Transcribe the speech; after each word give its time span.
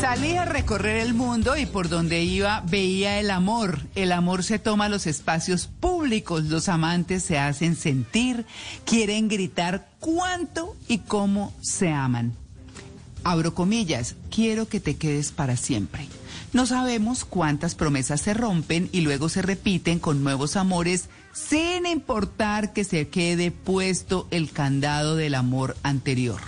Salí 0.00 0.34
a 0.34 0.46
recorrer 0.46 0.96
el 0.96 1.12
mundo 1.12 1.58
y 1.58 1.66
por 1.66 1.90
donde 1.90 2.24
iba 2.24 2.62
veía 2.66 3.20
el 3.20 3.30
amor. 3.30 3.80
El 3.94 4.12
amor 4.12 4.42
se 4.42 4.58
toma 4.58 4.88
los 4.88 5.06
espacios 5.06 5.66
públicos. 5.66 6.44
Los 6.44 6.70
amantes 6.70 7.22
se 7.22 7.38
hacen 7.38 7.76
sentir, 7.76 8.46
quieren 8.86 9.28
gritar 9.28 9.90
cuánto 10.00 10.74
y 10.88 10.98
cómo 10.98 11.52
se 11.60 11.90
aman. 11.90 12.32
Abro 13.24 13.54
comillas, 13.54 14.16
quiero 14.30 14.68
que 14.68 14.80
te 14.80 14.96
quedes 14.96 15.32
para 15.32 15.58
siempre. 15.58 16.08
No 16.54 16.64
sabemos 16.64 17.26
cuántas 17.26 17.74
promesas 17.74 18.22
se 18.22 18.32
rompen 18.32 18.88
y 18.92 19.02
luego 19.02 19.28
se 19.28 19.42
repiten 19.42 19.98
con 19.98 20.24
nuevos 20.24 20.56
amores 20.56 21.10
sin 21.34 21.84
importar 21.84 22.72
que 22.72 22.84
se 22.84 23.08
quede 23.08 23.50
puesto 23.50 24.26
el 24.30 24.50
candado 24.50 25.14
del 25.16 25.34
amor 25.34 25.76
anterior. 25.82 26.40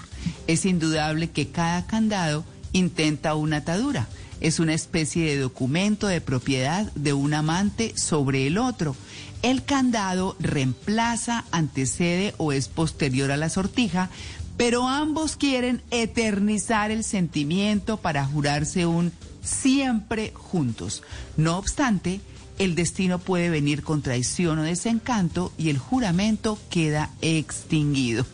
Es 0.47 0.65
indudable 0.65 1.31
que 1.31 1.49
cada 1.49 1.87
candado 1.87 2.45
intenta 2.73 3.35
una 3.35 3.59
atadura. 3.59 4.09
Es 4.41 4.59
una 4.59 4.75
especie 4.75 5.25
de 5.25 5.39
documento 5.39 6.09
de 6.09 6.21
propiedad 6.21 6.91
de 6.95 7.13
un 7.13 7.35
amante 7.35 7.97
sobre 7.97 8.47
el 8.47 8.59
otro. 8.59 8.97
El 9.43 9.65
candado 9.65 10.37
reemplaza, 10.41 11.45
antecede 11.51 12.35
o 12.39 12.53
es 12.53 12.69
posterior 12.69 13.31
a 13.31 13.37
la 13.37 13.49
sortija, 13.49 14.11
pero 14.57 14.89
ambos 14.89 15.37
quieren 15.37 15.83
eternizar 15.91 16.91
el 16.91 17.05
sentimiento 17.05 17.97
para 17.97 18.25
jurarse 18.25 18.87
un 18.87 19.13
siempre 19.43 20.33
juntos. 20.35 21.03
No 21.37 21.59
obstante, 21.59 22.21
el 22.59 22.75
destino 22.75 23.19
puede 23.19 23.51
venir 23.51 23.83
con 23.83 24.03
traición 24.03 24.59
o 24.59 24.63
desencanto 24.63 25.53
y 25.59 25.71
el 25.71 25.79
juramento 25.79 26.59
queda 26.71 27.11
extinguido. 27.21 28.27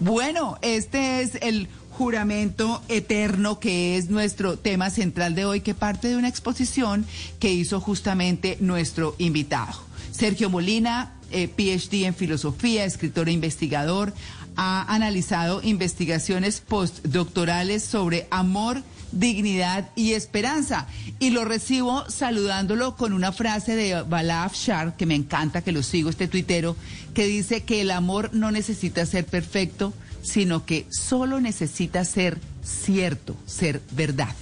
Bueno, 0.00 0.58
este 0.62 1.20
es 1.20 1.36
el 1.42 1.68
juramento 1.90 2.82
eterno 2.88 3.58
que 3.58 3.96
es 3.96 4.10
nuestro 4.10 4.58
tema 4.58 4.90
central 4.90 5.34
de 5.34 5.46
hoy, 5.46 5.60
que 5.60 5.74
parte 5.74 6.08
de 6.08 6.16
una 6.16 6.28
exposición 6.28 7.06
que 7.38 7.52
hizo 7.52 7.80
justamente 7.80 8.58
nuestro 8.60 9.14
invitado. 9.18 9.80
Sergio 10.10 10.50
Molina, 10.50 11.14
eh, 11.30 11.48
PhD 11.48 12.04
en 12.04 12.14
filosofía, 12.14 12.84
escritor 12.84 13.28
e 13.28 13.32
investigador, 13.32 14.12
ha 14.56 14.94
analizado 14.94 15.60
investigaciones 15.62 16.60
postdoctorales 16.60 17.82
sobre 17.82 18.26
amor, 18.30 18.82
dignidad 19.18 19.90
y 19.96 20.12
esperanza. 20.12 20.86
Y 21.18 21.30
lo 21.30 21.44
recibo 21.44 22.08
saludándolo 22.08 22.96
con 22.96 23.12
una 23.12 23.32
frase 23.32 23.76
de 23.76 24.02
Balaf 24.02 24.54
Shar, 24.54 24.96
que 24.96 25.06
me 25.06 25.14
encanta, 25.14 25.62
que 25.62 25.72
lo 25.72 25.82
sigo, 25.82 26.10
este 26.10 26.28
tuitero, 26.28 26.76
que 27.14 27.26
dice 27.26 27.62
que 27.64 27.80
el 27.80 27.90
amor 27.90 28.30
no 28.32 28.50
necesita 28.50 29.06
ser 29.06 29.26
perfecto, 29.26 29.92
sino 30.22 30.64
que 30.64 30.86
solo 30.90 31.40
necesita 31.40 32.04
ser 32.04 32.38
cierto, 32.62 33.36
ser 33.46 33.80
verdad. 33.92 34.34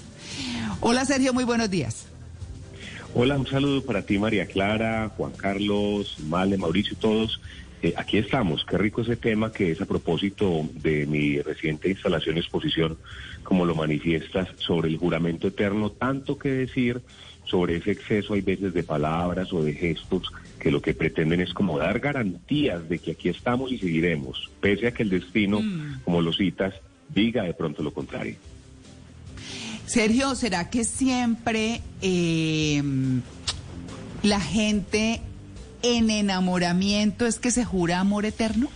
Hola 0.80 1.04
Sergio, 1.04 1.32
muy 1.32 1.44
buenos 1.44 1.70
días. 1.70 2.06
Hola, 3.14 3.36
un 3.36 3.46
saludo 3.46 3.84
para 3.84 4.02
ti 4.02 4.18
María 4.18 4.46
Clara, 4.46 5.12
Juan 5.16 5.32
Carlos, 5.32 6.16
Male, 6.26 6.58
Mauricio, 6.58 6.96
todos. 6.96 7.40
Eh, 7.84 7.92
aquí 7.98 8.16
estamos, 8.16 8.64
qué 8.64 8.78
rico 8.78 9.02
ese 9.02 9.16
tema 9.16 9.52
que 9.52 9.70
es 9.70 9.80
a 9.82 9.84
propósito 9.84 10.66
de 10.72 11.04
mi 11.04 11.38
reciente 11.42 11.90
instalación 11.90 12.38
exposición, 12.38 12.96
como 13.42 13.66
lo 13.66 13.74
manifiestas, 13.74 14.48
sobre 14.56 14.88
el 14.88 14.96
juramento 14.96 15.48
eterno, 15.48 15.90
tanto 15.90 16.38
que 16.38 16.48
decir 16.48 17.02
sobre 17.44 17.76
ese 17.76 17.90
exceso 17.90 18.32
hay 18.32 18.40
veces 18.40 18.72
de 18.72 18.84
palabras 18.84 19.52
o 19.52 19.62
de 19.62 19.74
gestos 19.74 20.32
que 20.58 20.70
lo 20.70 20.80
que 20.80 20.94
pretenden 20.94 21.42
es 21.42 21.52
como 21.52 21.78
dar 21.78 22.00
garantías 22.00 22.88
de 22.88 23.00
que 23.00 23.10
aquí 23.10 23.28
estamos 23.28 23.70
y 23.70 23.76
seguiremos, 23.76 24.50
pese 24.62 24.86
a 24.86 24.94
que 24.94 25.02
el 25.02 25.10
destino, 25.10 25.60
como 26.06 26.22
lo 26.22 26.32
citas, 26.32 26.72
diga 27.10 27.42
de 27.42 27.52
pronto 27.52 27.82
lo 27.82 27.92
contrario. 27.92 28.36
Sergio, 29.84 30.34
¿será 30.36 30.70
que 30.70 30.84
siempre 30.84 31.82
eh, 32.00 32.82
la 34.22 34.40
gente 34.40 35.20
en 35.84 36.08
enamoramiento 36.08 37.26
es 37.26 37.38
que 37.38 37.50
se 37.50 37.64
jura 37.64 38.00
amor 38.00 38.24
eterno? 38.24 38.68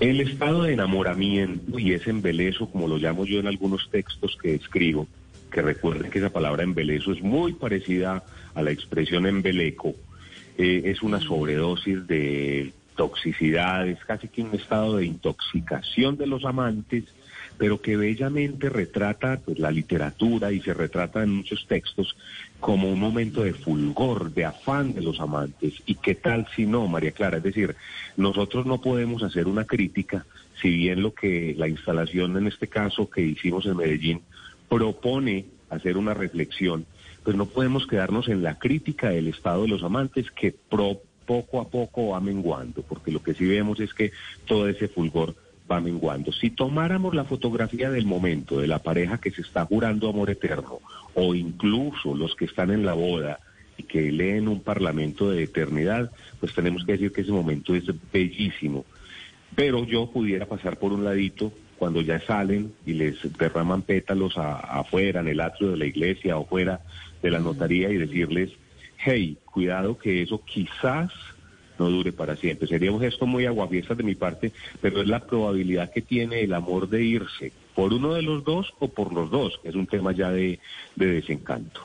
El 0.00 0.20
estado 0.20 0.64
de 0.64 0.72
enamoramiento 0.72 1.78
y 1.78 1.92
ese 1.92 2.10
embelezo, 2.10 2.68
como 2.68 2.88
lo 2.88 2.98
llamo 2.98 3.24
yo 3.24 3.38
en 3.38 3.46
algunos 3.46 3.88
textos 3.90 4.36
que 4.42 4.54
escribo, 4.54 5.06
que 5.52 5.62
recuerden 5.62 6.10
que 6.10 6.18
esa 6.18 6.30
palabra 6.30 6.64
embelezo 6.64 7.12
es 7.12 7.22
muy 7.22 7.52
parecida 7.52 8.24
a 8.54 8.62
la 8.62 8.72
expresión 8.72 9.26
embeleco, 9.26 9.94
eh, 10.58 10.82
es 10.86 11.02
una 11.02 11.20
sobredosis 11.20 12.04
de 12.08 12.72
toxicidad, 12.96 13.86
es 13.86 14.04
casi 14.04 14.26
que 14.26 14.42
un 14.42 14.54
estado 14.54 14.96
de 14.96 15.06
intoxicación 15.06 16.16
de 16.16 16.26
los 16.26 16.44
amantes, 16.44 17.04
pero 17.56 17.80
que 17.80 17.96
bellamente 17.96 18.68
retrata 18.68 19.40
pues, 19.44 19.60
la 19.60 19.70
literatura 19.70 20.50
y 20.50 20.60
se 20.60 20.74
retrata 20.74 21.22
en 21.22 21.30
muchos 21.30 21.66
textos 21.68 22.16
como 22.64 22.88
un 22.88 22.98
momento 22.98 23.42
de 23.42 23.52
fulgor, 23.52 24.32
de 24.32 24.46
afán 24.46 24.94
de 24.94 25.02
los 25.02 25.20
amantes. 25.20 25.74
¿Y 25.84 25.96
qué 25.96 26.14
tal 26.14 26.46
si 26.56 26.64
no, 26.64 26.88
María 26.88 27.12
Clara? 27.12 27.36
Es 27.36 27.42
decir, 27.42 27.76
nosotros 28.16 28.64
no 28.64 28.80
podemos 28.80 29.22
hacer 29.22 29.48
una 29.48 29.66
crítica, 29.66 30.24
si 30.62 30.70
bien 30.70 31.02
lo 31.02 31.12
que 31.12 31.54
la 31.58 31.68
instalación 31.68 32.38
en 32.38 32.46
este 32.46 32.66
caso 32.66 33.10
que 33.10 33.20
hicimos 33.20 33.66
en 33.66 33.76
Medellín 33.76 34.22
propone 34.66 35.44
hacer 35.68 35.98
una 35.98 36.14
reflexión, 36.14 36.86
pues 37.22 37.36
no 37.36 37.44
podemos 37.44 37.86
quedarnos 37.86 38.28
en 38.28 38.42
la 38.42 38.58
crítica 38.58 39.10
del 39.10 39.28
estado 39.28 39.64
de 39.64 39.68
los 39.68 39.82
amantes 39.82 40.30
que 40.30 40.52
pro, 40.52 41.02
poco 41.26 41.60
a 41.60 41.68
poco 41.68 42.08
va 42.08 42.20
menguando, 42.20 42.80
porque 42.80 43.12
lo 43.12 43.22
que 43.22 43.34
sí 43.34 43.44
vemos 43.44 43.78
es 43.78 43.92
que 43.92 44.10
todo 44.46 44.70
ese 44.70 44.88
fulgor 44.88 45.34
va 45.70 45.80
menguando. 45.80 46.32
Si 46.32 46.50
tomáramos 46.50 47.14
la 47.14 47.24
fotografía 47.24 47.90
del 47.90 48.06
momento 48.06 48.60
de 48.60 48.66
la 48.66 48.80
pareja 48.80 49.18
que 49.18 49.30
se 49.30 49.40
está 49.40 49.64
jurando 49.64 50.08
amor 50.08 50.30
eterno, 50.30 50.80
o 51.14 51.34
incluso 51.34 52.14
los 52.14 52.34
que 52.34 52.44
están 52.44 52.70
en 52.70 52.84
la 52.84 52.92
boda 52.92 53.40
y 53.76 53.84
que 53.84 54.12
leen 54.12 54.48
un 54.48 54.60
parlamento 54.60 55.30
de 55.30 55.44
eternidad, 55.44 56.10
pues 56.40 56.54
tenemos 56.54 56.84
que 56.84 56.92
decir 56.92 57.12
que 57.12 57.22
ese 57.22 57.32
momento 57.32 57.74
es 57.74 57.84
bellísimo. 58.12 58.84
Pero 59.54 59.84
yo 59.84 60.10
pudiera 60.10 60.46
pasar 60.46 60.78
por 60.78 60.92
un 60.92 61.04
ladito 61.04 61.52
cuando 61.78 62.00
ya 62.00 62.20
salen 62.20 62.72
y 62.86 62.94
les 62.94 63.16
derraman 63.38 63.82
pétalos 63.82 64.34
afuera, 64.36 65.20
en 65.20 65.28
el 65.28 65.40
atrio 65.40 65.70
de 65.70 65.76
la 65.76 65.86
iglesia 65.86 66.36
o 66.38 66.46
fuera 66.46 66.80
de 67.22 67.30
la 67.30 67.40
notaría 67.40 67.90
y 67.90 67.96
decirles, 67.96 68.50
hey, 68.98 69.38
cuidado 69.44 69.98
que 69.98 70.22
eso 70.22 70.42
quizás 70.44 71.10
no 71.78 71.90
dure 71.90 72.12
para 72.12 72.36
siempre. 72.36 72.68
Sería 72.68 72.92
un 72.92 73.00
gesto 73.00 73.26
muy 73.26 73.46
aguafiestas 73.46 73.96
de 73.96 74.04
mi 74.04 74.14
parte, 74.14 74.52
pero 74.80 75.00
es 75.00 75.08
la 75.08 75.20
probabilidad 75.20 75.92
que 75.92 76.02
tiene 76.02 76.42
el 76.42 76.54
amor 76.54 76.88
de 76.88 77.04
irse 77.04 77.52
por 77.74 77.92
uno 77.92 78.14
de 78.14 78.22
los 78.22 78.44
dos 78.44 78.72
o 78.78 78.88
por 78.88 79.12
los 79.12 79.30
dos. 79.30 79.60
Es 79.64 79.74
un 79.74 79.86
tema 79.86 80.12
ya 80.12 80.30
de, 80.30 80.60
de 80.96 81.06
desencanto. 81.06 81.80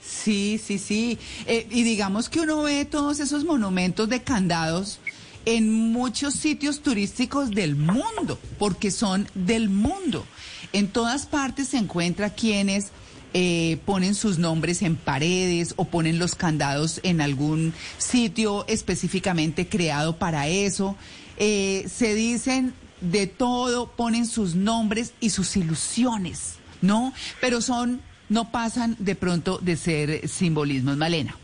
Sí, 0.00 0.58
sí, 0.62 0.78
sí. 0.78 1.18
Eh, 1.46 1.66
y 1.70 1.82
digamos 1.82 2.28
que 2.28 2.40
uno 2.40 2.62
ve 2.62 2.84
todos 2.84 3.20
esos 3.20 3.44
monumentos 3.44 4.08
de 4.08 4.22
candados 4.22 5.00
en 5.44 5.70
muchos 5.70 6.34
sitios 6.34 6.80
turísticos 6.80 7.50
del 7.50 7.74
mundo, 7.74 8.38
porque 8.58 8.90
son 8.90 9.26
del 9.34 9.68
mundo. 9.68 10.24
En 10.72 10.88
todas 10.88 11.26
partes 11.26 11.68
se 11.68 11.78
encuentra 11.78 12.30
quienes 12.30 12.90
eh, 13.34 13.78
ponen 13.84 14.14
sus 14.14 14.38
nombres 14.38 14.82
en 14.82 14.96
paredes 14.96 15.74
o 15.76 15.84
ponen 15.84 16.18
los 16.18 16.34
candados 16.34 17.00
en 17.02 17.20
algún 17.20 17.74
sitio 17.98 18.64
específicamente 18.68 19.68
creado 19.68 20.16
para 20.16 20.48
eso. 20.48 20.96
Eh, 21.36 21.84
se 21.88 22.14
dicen 22.14 22.74
de 23.00 23.26
todo, 23.26 23.92
ponen 23.92 24.26
sus 24.26 24.54
nombres 24.54 25.12
y 25.20 25.30
sus 25.30 25.56
ilusiones, 25.56 26.54
¿no? 26.82 27.12
Pero 27.40 27.60
son, 27.60 28.00
no 28.28 28.50
pasan 28.50 28.96
de 28.98 29.14
pronto 29.14 29.58
de 29.58 29.76
ser 29.76 30.28
simbolismos, 30.28 30.96
Malena. 30.96 31.36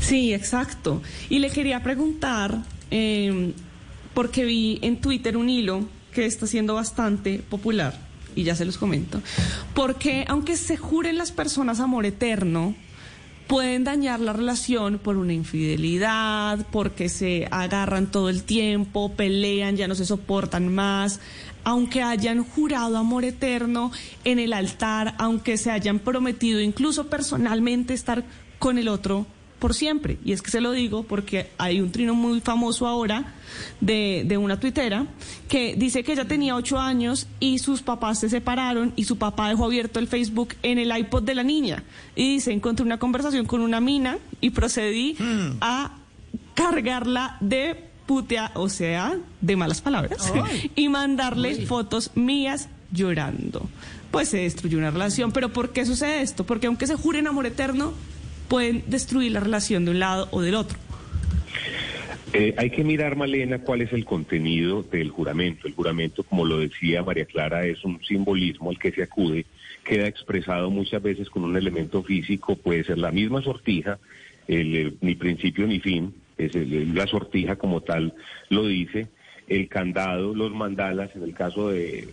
Sí, 0.00 0.32
exacto. 0.32 1.02
Y 1.28 1.40
le 1.40 1.50
quería 1.50 1.82
preguntar, 1.82 2.62
eh, 2.90 3.52
porque 4.14 4.44
vi 4.44 4.78
en 4.82 5.00
Twitter 5.00 5.36
un 5.36 5.50
hilo 5.50 5.88
que 6.12 6.26
está 6.26 6.46
siendo 6.46 6.74
bastante 6.74 7.38
popular, 7.38 8.07
y 8.38 8.44
ya 8.44 8.54
se 8.54 8.64
los 8.64 8.78
comento, 8.78 9.20
porque 9.74 10.24
aunque 10.28 10.56
se 10.56 10.76
juren 10.76 11.18
las 11.18 11.32
personas 11.32 11.80
amor 11.80 12.06
eterno, 12.06 12.76
pueden 13.48 13.82
dañar 13.82 14.20
la 14.20 14.32
relación 14.32 15.00
por 15.00 15.16
una 15.16 15.32
infidelidad, 15.32 16.64
porque 16.70 17.08
se 17.08 17.48
agarran 17.50 18.06
todo 18.06 18.28
el 18.28 18.44
tiempo, 18.44 19.12
pelean, 19.14 19.76
ya 19.76 19.88
no 19.88 19.96
se 19.96 20.06
soportan 20.06 20.72
más, 20.72 21.18
aunque 21.64 22.00
hayan 22.00 22.44
jurado 22.44 22.96
amor 22.96 23.24
eterno 23.24 23.90
en 24.22 24.38
el 24.38 24.52
altar, 24.52 25.16
aunque 25.18 25.56
se 25.56 25.72
hayan 25.72 25.98
prometido 25.98 26.60
incluso 26.60 27.08
personalmente 27.08 27.92
estar 27.92 28.22
con 28.60 28.78
el 28.78 28.86
otro 28.86 29.26
por 29.58 29.74
siempre. 29.74 30.18
Y 30.24 30.32
es 30.32 30.42
que 30.42 30.50
se 30.50 30.60
lo 30.60 30.72
digo 30.72 31.02
porque 31.02 31.50
hay 31.58 31.80
un 31.80 31.90
trino 31.92 32.14
muy 32.14 32.40
famoso 32.40 32.86
ahora 32.86 33.34
de, 33.80 34.22
de, 34.26 34.36
una 34.36 34.60
tuitera 34.60 35.06
que 35.48 35.74
dice 35.76 36.04
que 36.04 36.12
ella 36.12 36.26
tenía 36.26 36.54
ocho 36.56 36.78
años 36.78 37.26
y 37.40 37.58
sus 37.58 37.82
papás 37.82 38.20
se 38.20 38.28
separaron 38.28 38.92
y 38.96 39.04
su 39.04 39.18
papá 39.18 39.48
dejó 39.48 39.64
abierto 39.64 39.98
el 39.98 40.08
Facebook 40.08 40.54
en 40.62 40.78
el 40.78 40.96
iPod 40.96 41.22
de 41.22 41.34
la 41.34 41.42
niña. 41.42 41.82
Y 42.14 42.34
dice, 42.34 42.52
encontré 42.52 42.84
una 42.84 42.98
conversación 42.98 43.46
con 43.46 43.60
una 43.60 43.80
mina 43.80 44.18
y 44.40 44.50
procedí 44.50 45.16
a 45.60 45.96
cargarla 46.54 47.36
de 47.40 47.88
putea, 48.08 48.52
o 48.54 48.70
sea, 48.70 49.18
de 49.40 49.54
malas 49.54 49.82
palabras, 49.82 50.32
y 50.74 50.88
mandarle 50.88 51.66
fotos 51.66 52.10
mías 52.14 52.68
llorando. 52.90 53.68
Pues 54.10 54.30
se 54.30 54.38
destruyó 54.38 54.78
una 54.78 54.90
relación. 54.90 55.30
¿Pero 55.30 55.52
por 55.52 55.70
qué 55.70 55.84
sucede 55.84 56.22
esto? 56.22 56.44
Porque 56.44 56.66
aunque 56.66 56.86
se 56.86 56.96
juren 56.96 57.26
amor 57.26 57.44
eterno, 57.44 57.92
pueden 58.48 58.82
destruir 58.86 59.32
la 59.32 59.40
relación 59.40 59.84
de 59.84 59.92
un 59.92 59.98
lado 59.98 60.28
o 60.30 60.40
del 60.40 60.54
otro. 60.54 60.78
Eh, 62.32 62.54
hay 62.58 62.70
que 62.70 62.84
mirar, 62.84 63.16
Malena, 63.16 63.58
cuál 63.60 63.80
es 63.80 63.92
el 63.92 64.04
contenido 64.04 64.82
del 64.82 65.10
juramento. 65.10 65.66
El 65.66 65.74
juramento, 65.74 66.22
como 66.24 66.44
lo 66.44 66.58
decía 66.58 67.02
María 67.02 67.24
Clara, 67.24 67.64
es 67.64 67.84
un 67.84 68.02
simbolismo 68.04 68.70
al 68.70 68.78
que 68.78 68.92
se 68.92 69.02
acude, 69.02 69.46
queda 69.82 70.06
expresado 70.06 70.70
muchas 70.70 71.02
veces 71.02 71.30
con 71.30 71.44
un 71.44 71.56
elemento 71.56 72.02
físico, 72.02 72.56
puede 72.56 72.84
ser 72.84 72.98
la 72.98 73.12
misma 73.12 73.42
sortija, 73.42 73.98
el, 74.46 74.96
ni 75.00 75.14
principio 75.14 75.66
ni 75.66 75.80
fin, 75.80 76.14
es 76.36 76.54
el, 76.54 76.94
la 76.94 77.06
sortija 77.06 77.56
como 77.56 77.80
tal 77.80 78.14
lo 78.50 78.66
dice, 78.66 79.08
el 79.48 79.68
candado, 79.68 80.34
los 80.34 80.52
mandalas, 80.52 81.14
en 81.16 81.22
el 81.22 81.32
caso 81.32 81.70
de 81.70 82.08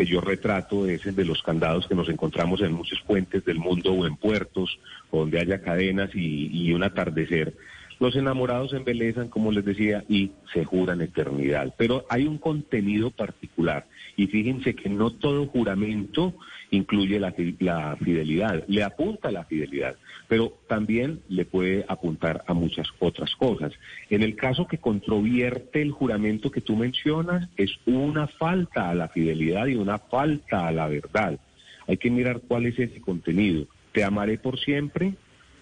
que 0.00 0.06
yo 0.06 0.22
retrato 0.22 0.88
es 0.88 1.04
el 1.04 1.14
de 1.14 1.26
los 1.26 1.42
candados 1.42 1.86
que 1.86 1.94
nos 1.94 2.08
encontramos 2.08 2.62
en 2.62 2.72
muchos 2.72 2.98
puentes 3.02 3.44
del 3.44 3.58
mundo 3.58 3.92
o 3.92 4.06
en 4.06 4.16
puertos, 4.16 4.78
donde 5.12 5.38
haya 5.38 5.60
cadenas 5.60 6.08
y, 6.14 6.72
un 6.72 6.82
atardecer. 6.82 7.54
Los 7.98 8.16
enamorados 8.16 8.70
se 8.70 8.78
embelezan, 8.78 9.28
como 9.28 9.52
les 9.52 9.62
decía, 9.62 10.02
y 10.08 10.30
se 10.54 10.64
juran 10.64 11.02
eternidad. 11.02 11.74
Pero 11.76 12.06
hay 12.08 12.26
un 12.26 12.38
contenido 12.38 13.10
particular. 13.10 13.84
Y 14.16 14.28
fíjense 14.28 14.74
que 14.74 14.88
no 14.88 15.10
todo 15.10 15.46
juramento 15.48 16.32
incluye 16.70 17.18
la, 17.18 17.34
la, 17.58 17.96
fidelidad, 17.96 18.64
le 18.68 18.82
apunta 18.82 19.28
a 19.28 19.32
la 19.32 19.44
fidelidad, 19.44 19.96
pero 20.28 20.56
también 20.68 21.20
le 21.28 21.44
puede 21.44 21.84
apuntar 21.88 22.44
a 22.46 22.54
muchas 22.54 22.88
otras 22.98 23.34
cosas. 23.36 23.72
En 24.08 24.22
el 24.22 24.36
caso 24.36 24.66
que 24.66 24.78
controvierte 24.78 25.82
el 25.82 25.90
juramento 25.90 26.50
que 26.50 26.60
tú 26.60 26.76
mencionas, 26.76 27.48
es 27.56 27.72
una 27.86 28.26
falta 28.26 28.90
a 28.90 28.94
la 28.94 29.08
fidelidad 29.08 29.66
y 29.66 29.74
una 29.74 29.98
falta 29.98 30.66
a 30.66 30.72
la 30.72 30.86
verdad. 30.88 31.38
Hay 31.86 31.96
que 31.96 32.10
mirar 32.10 32.40
cuál 32.46 32.66
es 32.66 32.78
ese 32.78 33.00
contenido. 33.00 33.66
¿Te 33.92 34.04
amaré 34.04 34.38
por 34.38 34.58
siempre 34.60 35.14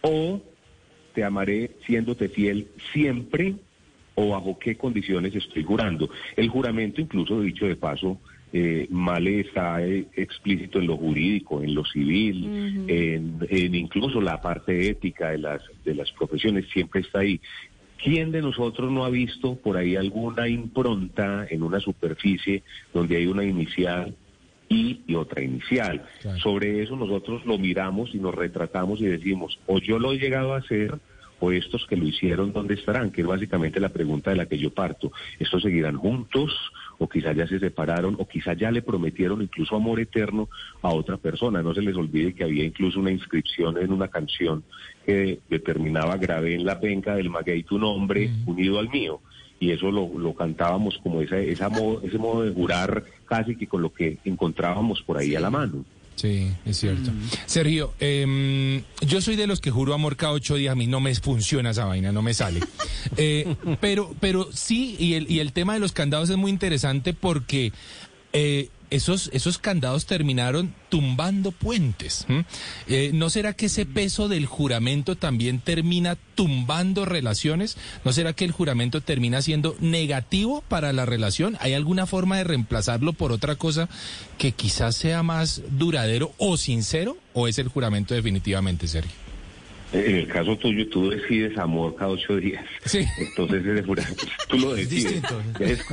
o 0.02 0.42
te 1.14 1.24
amaré 1.24 1.70
siéndote 1.86 2.28
fiel 2.28 2.68
siempre 2.92 3.56
o 4.14 4.30
bajo 4.30 4.58
qué 4.58 4.76
condiciones 4.76 5.34
estoy 5.34 5.62
jurando. 5.62 6.10
El 6.36 6.48
juramento, 6.48 7.00
incluso 7.00 7.40
dicho 7.40 7.66
de 7.66 7.76
paso, 7.76 8.18
eh, 8.52 8.86
mal 8.90 9.26
está 9.26 9.84
eh, 9.84 10.06
explícito 10.14 10.78
en 10.78 10.86
lo 10.86 10.96
jurídico, 10.96 11.62
en 11.62 11.74
lo 11.74 11.84
civil, 11.84 12.44
uh 12.44 12.48
-huh. 12.48 12.84
en, 12.88 13.46
en, 13.50 13.74
incluso 13.74 14.20
la 14.20 14.40
parte 14.40 14.88
ética 14.88 15.30
de 15.30 15.38
las, 15.38 15.62
de 15.84 15.94
las 15.94 16.10
profesiones, 16.12 16.66
siempre 16.72 17.00
está 17.00 17.20
ahí. 17.20 17.40
¿Quién 18.02 18.30
de 18.30 18.40
nosotros 18.42 18.92
no 18.92 19.04
ha 19.04 19.10
visto 19.10 19.56
por 19.56 19.76
ahí 19.76 19.96
alguna 19.96 20.48
impronta 20.48 21.46
en 21.50 21.62
una 21.62 21.80
superficie 21.80 22.62
donde 22.94 23.16
hay 23.16 23.26
una 23.26 23.44
inicial 23.44 24.14
y, 24.68 25.00
y 25.06 25.14
otra 25.14 25.42
inicial. 25.42 26.04
Claro. 26.20 26.38
Sobre 26.38 26.82
eso 26.82 26.96
nosotros 26.96 27.44
lo 27.46 27.58
miramos 27.58 28.14
y 28.14 28.18
nos 28.18 28.34
retratamos 28.34 29.00
y 29.00 29.06
decimos, 29.06 29.58
o 29.66 29.78
yo 29.78 29.98
lo 29.98 30.12
he 30.12 30.18
llegado 30.18 30.54
a 30.54 30.58
hacer, 30.58 30.98
o 31.40 31.52
estos 31.52 31.86
que 31.86 31.96
lo 31.96 32.06
hicieron, 32.06 32.52
¿dónde 32.52 32.74
estarán? 32.74 33.10
Que 33.10 33.20
es 33.20 33.26
básicamente 33.26 33.80
la 33.80 33.90
pregunta 33.90 34.30
de 34.30 34.36
la 34.36 34.46
que 34.46 34.58
yo 34.58 34.70
parto. 34.70 35.12
¿Estos 35.38 35.62
seguirán 35.62 35.96
juntos? 35.96 36.52
O 36.98 37.08
quizás 37.08 37.36
ya 37.36 37.46
se 37.46 37.60
separaron, 37.60 38.16
o 38.18 38.26
quizás 38.26 38.56
ya 38.56 38.70
le 38.70 38.82
prometieron 38.82 39.40
incluso 39.40 39.76
amor 39.76 40.00
eterno 40.00 40.48
a 40.82 40.88
otra 40.90 41.16
persona. 41.16 41.62
No 41.62 41.72
se 41.72 41.82
les 41.82 41.96
olvide 41.96 42.34
que 42.34 42.44
había 42.44 42.64
incluso 42.64 42.98
una 42.98 43.12
inscripción 43.12 43.78
en 43.78 43.92
una 43.92 44.08
canción 44.08 44.64
que 45.06 45.40
determinaba 45.48 46.16
grabé 46.16 46.54
en 46.54 46.64
la 46.64 46.80
penca 46.80 47.14
del 47.14 47.30
maguey 47.30 47.62
tu 47.62 47.78
nombre 47.78 48.28
mm. 48.28 48.48
unido 48.48 48.78
al 48.78 48.88
mío 48.88 49.20
y 49.60 49.70
eso 49.70 49.90
lo, 49.90 50.08
lo 50.18 50.34
cantábamos 50.34 50.98
como 50.98 51.20
esa, 51.20 51.38
esa 51.38 51.68
modo, 51.68 52.00
ese 52.02 52.18
modo 52.18 52.42
de 52.42 52.52
jurar 52.52 53.04
casi 53.24 53.56
que 53.56 53.66
con 53.66 53.82
lo 53.82 53.92
que 53.92 54.18
encontrábamos 54.24 55.02
por 55.02 55.18
ahí 55.18 55.34
a 55.34 55.40
la 55.40 55.50
mano. 55.50 55.84
Sí, 56.18 56.50
es 56.64 56.78
cierto. 56.78 57.12
Mm. 57.12 57.28
Sergio, 57.46 57.94
eh, 58.00 58.82
yo 59.02 59.20
soy 59.20 59.36
de 59.36 59.46
los 59.46 59.60
que 59.60 59.70
juro 59.70 59.94
amor 59.94 60.16
cada 60.16 60.32
ocho 60.32 60.56
días, 60.56 60.72
a 60.72 60.74
mí 60.74 60.88
no 60.88 60.98
me 60.98 61.14
funciona 61.14 61.70
esa 61.70 61.84
vaina, 61.84 62.10
no 62.10 62.22
me 62.22 62.34
sale. 62.34 62.60
eh, 63.16 63.54
pero, 63.80 64.12
pero 64.18 64.48
sí, 64.52 64.96
y 64.98 65.14
el, 65.14 65.30
y 65.30 65.38
el 65.38 65.52
tema 65.52 65.74
de 65.74 65.78
los 65.78 65.92
candados 65.92 66.28
es 66.28 66.36
muy 66.36 66.50
interesante 66.50 67.14
porque 67.14 67.72
eh, 68.32 68.68
esos, 68.90 69.30
esos 69.32 69.58
candados 69.58 70.06
terminaron 70.06 70.74
tumbando 70.88 71.52
puentes. 71.52 72.26
Eh, 72.86 73.10
¿No 73.14 73.30
será 73.30 73.52
que 73.52 73.66
ese 73.66 73.86
peso 73.86 74.28
del 74.28 74.46
juramento 74.46 75.16
también 75.16 75.60
termina 75.60 76.16
tumbando 76.34 77.04
relaciones? 77.04 77.76
¿No 78.04 78.12
será 78.12 78.32
que 78.32 78.44
el 78.44 78.52
juramento 78.52 79.00
termina 79.00 79.42
siendo 79.42 79.76
negativo 79.80 80.62
para 80.68 80.92
la 80.92 81.06
relación? 81.06 81.56
¿Hay 81.60 81.74
alguna 81.74 82.06
forma 82.06 82.38
de 82.38 82.44
reemplazarlo 82.44 83.12
por 83.12 83.32
otra 83.32 83.56
cosa 83.56 83.88
que 84.38 84.52
quizás 84.52 84.96
sea 84.96 85.22
más 85.22 85.62
duradero 85.70 86.32
o 86.38 86.56
sincero? 86.56 87.16
¿O 87.34 87.48
es 87.48 87.58
el 87.58 87.68
juramento 87.68 88.14
definitivamente, 88.14 88.88
Sergio? 88.88 89.27
En 89.92 90.16
el 90.16 90.28
caso 90.28 90.56
tuyo, 90.56 90.86
tú 90.88 91.08
decides 91.08 91.56
amor 91.56 91.94
cada 91.96 92.10
ocho 92.10 92.36
días. 92.36 92.64
Sí. 92.84 93.06
Entonces, 93.18 93.64
ese 93.64 93.82
juramento, 93.82 94.26
tú 94.48 94.58
lo 94.58 94.74
decides. 94.74 95.22
Es 95.60 95.84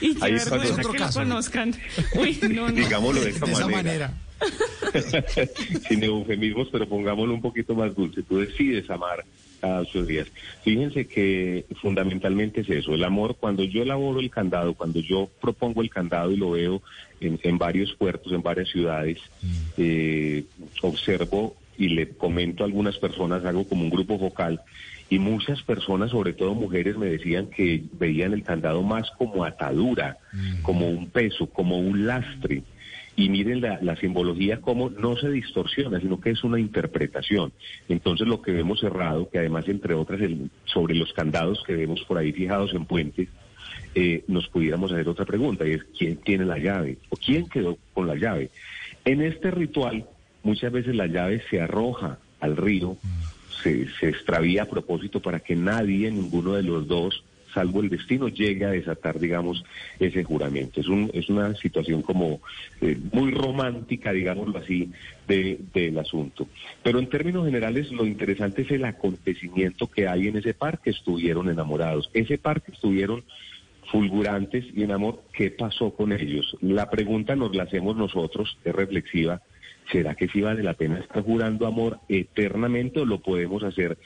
y 0.00 0.16
ahí 0.20 0.34
es 0.34 0.48
cuando 0.48 0.76
que 0.76 0.98
lo 0.98 1.10
conozcan. 1.10 1.74
Uy, 2.14 2.38
no, 2.50 2.68
no. 2.68 2.72
Digámoslo 2.72 3.20
de 3.20 3.30
esa 3.30 3.46
de 3.46 3.52
esa 3.52 3.66
manera. 3.66 4.12
manera. 4.12 4.32
Sin 5.88 6.02
eufemismos, 6.04 6.68
pero 6.70 6.88
pongámoslo 6.88 7.34
un 7.34 7.40
poquito 7.40 7.74
más 7.74 7.94
dulce. 7.94 8.22
Tú 8.22 8.38
decides 8.38 8.88
amar 8.90 9.24
cada 9.60 9.80
ocho 9.80 10.04
días. 10.04 10.28
Fíjense 10.62 11.06
que 11.06 11.64
fundamentalmente 11.80 12.62
es 12.62 12.70
eso, 12.70 12.94
el 12.94 13.04
amor, 13.04 13.36
cuando 13.38 13.62
yo 13.62 13.82
elaboro 13.82 14.18
el 14.18 14.30
candado, 14.30 14.74
cuando 14.74 15.00
yo 15.00 15.30
propongo 15.40 15.82
el 15.82 15.90
candado 15.90 16.32
y 16.32 16.36
lo 16.36 16.50
veo 16.50 16.82
en, 17.20 17.38
en 17.42 17.58
varios 17.58 17.94
puertos, 17.94 18.32
en 18.32 18.42
varias 18.42 18.68
ciudades, 18.68 19.18
mm. 19.40 19.46
eh, 19.78 20.44
observo 20.82 21.56
y 21.76 21.88
le 21.88 22.10
comento 22.10 22.62
a 22.62 22.66
algunas 22.66 22.98
personas, 22.98 23.44
hago 23.44 23.64
como 23.64 23.82
un 23.82 23.90
grupo 23.90 24.18
focal, 24.18 24.60
y 25.12 25.18
muchas 25.18 25.62
personas, 25.62 26.10
sobre 26.10 26.32
todo 26.32 26.54
mujeres, 26.54 26.96
me 26.96 27.06
decían 27.06 27.48
que 27.48 27.82
veían 27.98 28.32
el 28.32 28.42
candado 28.42 28.82
más 28.82 29.10
como 29.18 29.44
atadura, 29.44 30.16
mm. 30.32 30.62
como 30.62 30.88
un 30.88 31.10
peso, 31.10 31.46
como 31.48 31.78
un 31.78 32.06
lastre. 32.06 32.62
Y 33.14 33.28
miren 33.28 33.60
la, 33.60 33.78
la, 33.82 33.94
simbología 33.96 34.62
como 34.62 34.88
no 34.88 35.16
se 35.18 35.28
distorsiona, 35.28 36.00
sino 36.00 36.18
que 36.18 36.30
es 36.30 36.42
una 36.44 36.58
interpretación. 36.58 37.52
Entonces 37.90 38.26
lo 38.26 38.40
que 38.40 38.52
vemos 38.52 38.80
cerrado, 38.80 39.28
que 39.28 39.38
además 39.38 39.68
entre 39.68 39.92
otras 39.92 40.18
el, 40.22 40.50
sobre 40.64 40.94
los 40.94 41.12
candados 41.12 41.62
que 41.66 41.74
vemos 41.74 42.02
por 42.04 42.16
ahí 42.16 42.32
fijados 42.32 42.72
en 42.72 42.86
puentes, 42.86 43.28
eh, 43.94 44.24
nos 44.28 44.48
pudiéramos 44.48 44.92
hacer 44.92 45.06
otra 45.06 45.26
pregunta, 45.26 45.66
y 45.66 45.72
es 45.72 45.84
¿quién 45.98 46.16
tiene 46.16 46.46
la 46.46 46.56
llave? 46.56 46.96
¿O 47.10 47.16
quién 47.16 47.50
quedó 47.50 47.76
con 47.92 48.06
la 48.06 48.14
llave? 48.14 48.48
En 49.04 49.20
este 49.20 49.50
ritual 49.50 50.06
muchas 50.42 50.72
veces 50.72 50.94
la 50.94 51.06
llave 51.06 51.42
se 51.50 51.60
arroja 51.60 52.18
al 52.40 52.56
río, 52.56 52.96
se, 53.62 53.88
se, 54.00 54.08
extravía 54.08 54.64
a 54.64 54.66
propósito 54.66 55.20
para 55.20 55.40
que 55.40 55.54
nadie, 55.54 56.10
ninguno 56.10 56.54
de 56.54 56.62
los 56.62 56.88
dos, 56.88 57.22
salvo 57.52 57.80
el 57.80 57.88
destino, 57.88 58.28
llegue 58.28 58.64
a 58.64 58.70
desatar, 58.70 59.18
digamos, 59.18 59.64
ese 59.98 60.24
juramento. 60.24 60.80
Es, 60.80 60.88
un, 60.88 61.10
es 61.12 61.28
una 61.28 61.54
situación 61.54 62.02
como 62.02 62.40
eh, 62.80 62.98
muy 63.12 63.30
romántica, 63.30 64.12
digámoslo 64.12 64.58
así, 64.58 64.90
de, 65.28 65.58
del 65.72 65.98
asunto. 65.98 66.48
Pero 66.82 66.98
en 66.98 67.08
términos 67.08 67.44
generales, 67.44 67.90
lo 67.92 68.06
interesante 68.06 68.62
es 68.62 68.70
el 68.70 68.84
acontecimiento 68.84 69.86
que 69.86 70.08
hay 70.08 70.28
en 70.28 70.38
ese 70.38 70.54
par 70.54 70.80
que 70.80 70.90
estuvieron 70.90 71.48
enamorados. 71.48 72.10
Ese 72.14 72.38
par 72.38 72.62
que 72.62 72.72
estuvieron 72.72 73.22
fulgurantes 73.90 74.64
y 74.74 74.82
en 74.82 74.92
amor, 74.92 75.22
¿qué 75.32 75.50
pasó 75.50 75.90
con 75.90 76.12
ellos? 76.12 76.56
La 76.60 76.88
pregunta 76.90 77.36
nos 77.36 77.54
la 77.54 77.64
hacemos 77.64 77.96
nosotros, 77.96 78.56
es 78.64 78.74
reflexiva 78.74 79.42
¿Será 79.90 80.14
que 80.14 80.28
sí 80.28 80.40
vale 80.40 80.62
la 80.62 80.74
pena 80.74 80.98
estar 80.98 81.22
jurando 81.22 81.66
amor 81.66 81.98
eternamente 82.08 83.00
o 83.00 83.04
lo 83.04 83.20
podemos 83.20 83.62
hacer 83.62 83.98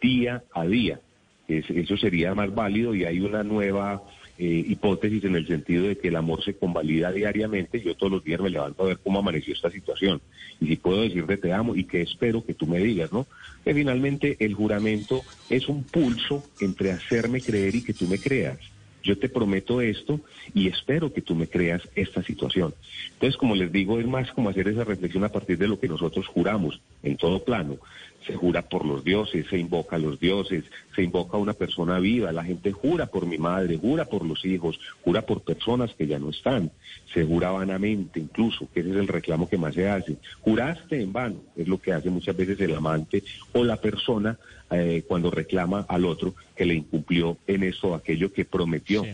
día 0.00 0.44
a 0.54 0.64
día? 0.64 1.00
Es, 1.48 1.68
eso 1.68 1.96
sería 1.96 2.34
más 2.34 2.54
válido 2.54 2.94
y 2.94 3.04
hay 3.04 3.20
una 3.20 3.42
nueva 3.42 4.02
eh, 4.36 4.64
hipótesis 4.66 5.22
en 5.24 5.36
el 5.36 5.46
sentido 5.46 5.86
de 5.86 5.96
que 5.96 6.08
el 6.08 6.16
amor 6.16 6.42
se 6.42 6.54
convalida 6.54 7.12
diariamente. 7.12 7.80
Yo 7.80 7.94
todos 7.94 8.12
los 8.12 8.24
días 8.24 8.40
me 8.40 8.50
levanto 8.50 8.82
a 8.82 8.86
ver 8.86 8.98
cómo 8.98 9.18
amaneció 9.20 9.52
esta 9.52 9.70
situación 9.70 10.20
y 10.60 10.66
si 10.66 10.76
puedo 10.76 11.02
decirte 11.02 11.36
te 11.36 11.52
amo 11.52 11.76
y 11.76 11.84
que 11.84 12.02
espero 12.02 12.44
que 12.44 12.54
tú 12.54 12.66
me 12.66 12.78
digas, 12.78 13.12
¿no? 13.12 13.26
Que 13.64 13.74
finalmente 13.74 14.36
el 14.40 14.54
juramento 14.54 15.22
es 15.48 15.68
un 15.68 15.84
pulso 15.84 16.44
entre 16.60 16.90
hacerme 16.90 17.42
creer 17.42 17.76
y 17.76 17.82
que 17.82 17.94
tú 17.94 18.06
me 18.06 18.18
creas. 18.18 18.58
Yo 19.04 19.18
te 19.18 19.28
prometo 19.28 19.80
esto 19.80 20.20
y 20.54 20.68
espero 20.68 21.12
que 21.12 21.20
tú 21.20 21.34
me 21.34 21.46
creas 21.46 21.82
esta 21.94 22.22
situación. 22.22 22.74
Entonces, 23.12 23.36
como 23.36 23.54
les 23.54 23.70
digo, 23.70 24.00
es 24.00 24.06
más 24.06 24.32
como 24.32 24.48
hacer 24.48 24.66
esa 24.66 24.82
reflexión 24.82 25.24
a 25.24 25.28
partir 25.28 25.58
de 25.58 25.68
lo 25.68 25.78
que 25.78 25.88
nosotros 25.88 26.26
juramos 26.26 26.80
en 27.04 27.16
todo 27.16 27.44
plano 27.44 27.78
se 28.26 28.34
jura 28.34 28.62
por 28.62 28.84
los 28.84 29.04
dioses, 29.04 29.46
se 29.48 29.58
invoca 29.58 29.96
a 29.96 29.98
los 29.98 30.18
dioses, 30.18 30.64
se 30.94 31.02
invoca 31.02 31.36
a 31.36 31.40
una 31.40 31.52
persona 31.52 31.98
viva, 31.98 32.32
la 32.32 32.44
gente 32.44 32.72
jura 32.72 33.06
por 33.06 33.26
mi 33.26 33.38
madre, 33.38 33.76
jura 33.76 34.06
por 34.06 34.24
los 34.24 34.44
hijos, 34.44 34.80
jura 35.02 35.22
por 35.22 35.42
personas 35.42 35.94
que 35.94 36.06
ya 36.06 36.18
no 36.18 36.30
están, 36.30 36.70
se 37.12 37.24
jura 37.24 37.50
vanamente 37.50 38.20
incluso, 38.20 38.68
que 38.72 38.80
ese 38.80 38.90
es 38.90 38.96
el 38.96 39.08
reclamo 39.08 39.48
que 39.48 39.58
más 39.58 39.74
se 39.74 39.88
hace. 39.88 40.16
Juraste 40.40 41.00
en 41.00 41.12
vano, 41.12 41.36
es 41.56 41.68
lo 41.68 41.78
que 41.78 41.92
hace 41.92 42.10
muchas 42.10 42.36
veces 42.36 42.60
el 42.60 42.74
amante 42.74 43.22
o 43.52 43.64
la 43.64 43.76
persona 43.76 44.38
eh, 44.70 45.04
cuando 45.06 45.30
reclama 45.30 45.84
al 45.88 46.04
otro 46.04 46.34
que 46.56 46.64
le 46.64 46.74
incumplió 46.74 47.36
en 47.46 47.64
eso 47.64 47.94
aquello 47.94 48.32
que 48.32 48.44
prometió. 48.44 49.04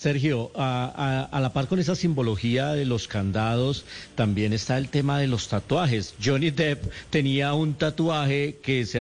Sergio, 0.00 0.50
a, 0.54 0.90
a, 0.96 1.36
a, 1.36 1.40
la 1.40 1.52
par 1.52 1.66
con 1.66 1.78
esa 1.78 1.94
simbología 1.94 2.72
de 2.72 2.86
los 2.86 3.06
candados, 3.06 3.84
también 4.14 4.54
está 4.54 4.78
el 4.78 4.88
tema 4.88 5.18
de 5.18 5.26
los 5.26 5.48
tatuajes. 5.48 6.14
Johnny 6.18 6.50
Depp 6.50 6.90
tenía 7.10 7.52
un 7.52 7.74
tatuaje 7.74 8.56
que 8.62 8.86
se... 8.86 8.98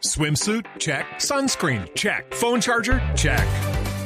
Swimsuit? 0.00 0.66
Check. 0.78 1.06
Sunscreen? 1.20 1.88
Check. 1.94 2.34
Phone 2.34 2.60
charger? 2.60 3.00
Check. 3.14 3.46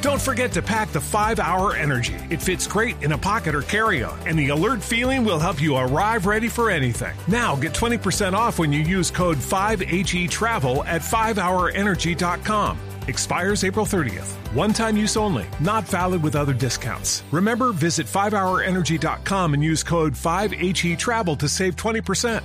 Don't 0.03 0.21
forget 0.21 0.51
to 0.51 0.61
pack 0.61 0.91
the 0.91 1.01
5 1.01 1.39
Hour 1.39 1.75
Energy. 1.75 2.13
It 2.29 2.39
fits 2.39 2.67
great 2.67 3.01
in 3.01 3.13
a 3.13 3.17
pocket 3.17 3.55
or 3.55 3.63
carry 3.63 4.03
on, 4.03 4.19
and 4.27 4.37
the 4.37 4.49
alert 4.49 4.83
feeling 4.83 5.25
will 5.25 5.39
help 5.39 5.59
you 5.59 5.75
arrive 5.75 6.27
ready 6.27 6.49
for 6.49 6.69
anything. 6.69 7.15
Now 7.27 7.55
get 7.55 7.73
20% 7.73 8.33
off 8.33 8.59
when 8.59 8.71
you 8.71 8.81
use 8.81 9.09
code 9.09 9.37
5HE 9.37 10.29
Travel 10.29 10.83
at 10.83 11.01
5hourenergy.com. 11.01 12.77
Expires 13.07 13.63
April 13.63 13.85
30th. 13.85 14.35
One 14.53 14.73
time 14.73 14.97
use 14.97 15.17
only, 15.17 15.45
not 15.59 15.85
valid 15.85 16.21
with 16.21 16.35
other 16.35 16.53
discounts. 16.53 17.23
Remember, 17.31 17.71
visit 17.71 18.07
5hourenergy.com 18.07 19.53
and 19.53 19.63
use 19.63 19.83
code 19.83 20.13
5HE 20.13 20.97
Travel 20.97 21.35
to 21.37 21.47
save 21.47 21.75
20%. 21.75 22.41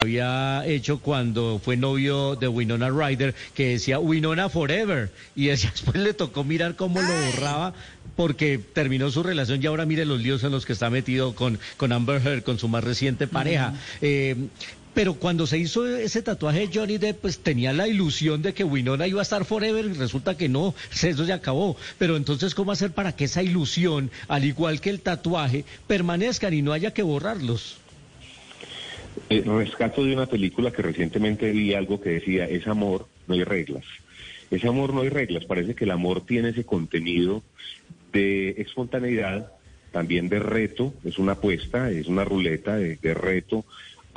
Había 0.00 0.64
hecho 0.64 1.00
cuando 1.00 1.58
fue 1.58 1.76
novio 1.76 2.36
de 2.36 2.46
Winona 2.46 2.88
Ryder 2.88 3.34
que 3.52 3.70
decía 3.70 3.98
Winona 3.98 4.48
Forever 4.48 5.10
y 5.34 5.46
después 5.48 5.96
le 5.96 6.14
tocó 6.14 6.44
mirar 6.44 6.76
cómo 6.76 7.02
lo 7.02 7.08
borraba 7.08 7.74
porque 8.14 8.58
terminó 8.58 9.10
su 9.10 9.24
relación 9.24 9.60
y 9.60 9.66
ahora 9.66 9.86
mire 9.86 10.04
los 10.04 10.20
líos 10.20 10.44
en 10.44 10.52
los 10.52 10.66
que 10.66 10.72
está 10.72 10.88
metido 10.88 11.34
con, 11.34 11.58
con 11.76 11.90
Amber 11.90 12.24
Heard, 12.24 12.44
con 12.44 12.60
su 12.60 12.68
más 12.68 12.84
reciente 12.84 13.26
pareja. 13.26 13.74
eh, 14.00 14.36
pero 14.98 15.14
cuando 15.14 15.46
se 15.46 15.58
hizo 15.58 15.86
ese 15.86 16.22
tatuaje 16.22 16.66
de 16.66 16.76
Johnny 16.76 16.98
Depp, 16.98 17.20
pues 17.20 17.38
tenía 17.38 17.72
la 17.72 17.86
ilusión 17.86 18.42
de 18.42 18.52
que 18.52 18.64
Winona 18.64 19.06
iba 19.06 19.20
a 19.20 19.22
estar 19.22 19.44
forever 19.44 19.84
y 19.84 19.92
resulta 19.92 20.36
que 20.36 20.48
no, 20.48 20.74
eso 20.90 21.24
se 21.24 21.32
acabó. 21.32 21.76
Pero 21.98 22.16
entonces, 22.16 22.52
¿cómo 22.52 22.72
hacer 22.72 22.90
para 22.90 23.14
que 23.14 23.26
esa 23.26 23.40
ilusión, 23.40 24.10
al 24.26 24.44
igual 24.44 24.80
que 24.80 24.90
el 24.90 24.98
tatuaje, 24.98 25.64
permanezcan 25.86 26.52
y 26.52 26.62
no 26.62 26.72
haya 26.72 26.92
que 26.92 27.04
borrarlos? 27.04 27.78
Eh, 29.30 29.44
rescato 29.46 30.02
de 30.02 30.14
una 30.14 30.26
película 30.26 30.72
que 30.72 30.82
recientemente 30.82 31.52
vi 31.52 31.74
algo 31.74 32.00
que 32.00 32.10
decía, 32.10 32.46
es 32.46 32.66
amor, 32.66 33.06
no 33.28 33.34
hay 33.34 33.44
reglas. 33.44 33.84
Ese 34.50 34.66
amor 34.66 34.92
no 34.92 35.02
hay 35.02 35.10
reglas, 35.10 35.44
parece 35.44 35.76
que 35.76 35.84
el 35.84 35.92
amor 35.92 36.26
tiene 36.26 36.48
ese 36.48 36.64
contenido 36.64 37.44
de 38.12 38.50
espontaneidad, 38.60 39.52
también 39.92 40.28
de 40.28 40.40
reto, 40.40 40.92
es 41.04 41.18
una 41.18 41.32
apuesta, 41.32 41.88
es 41.88 42.08
una 42.08 42.24
ruleta 42.24 42.74
de 42.76 43.14
reto 43.14 43.64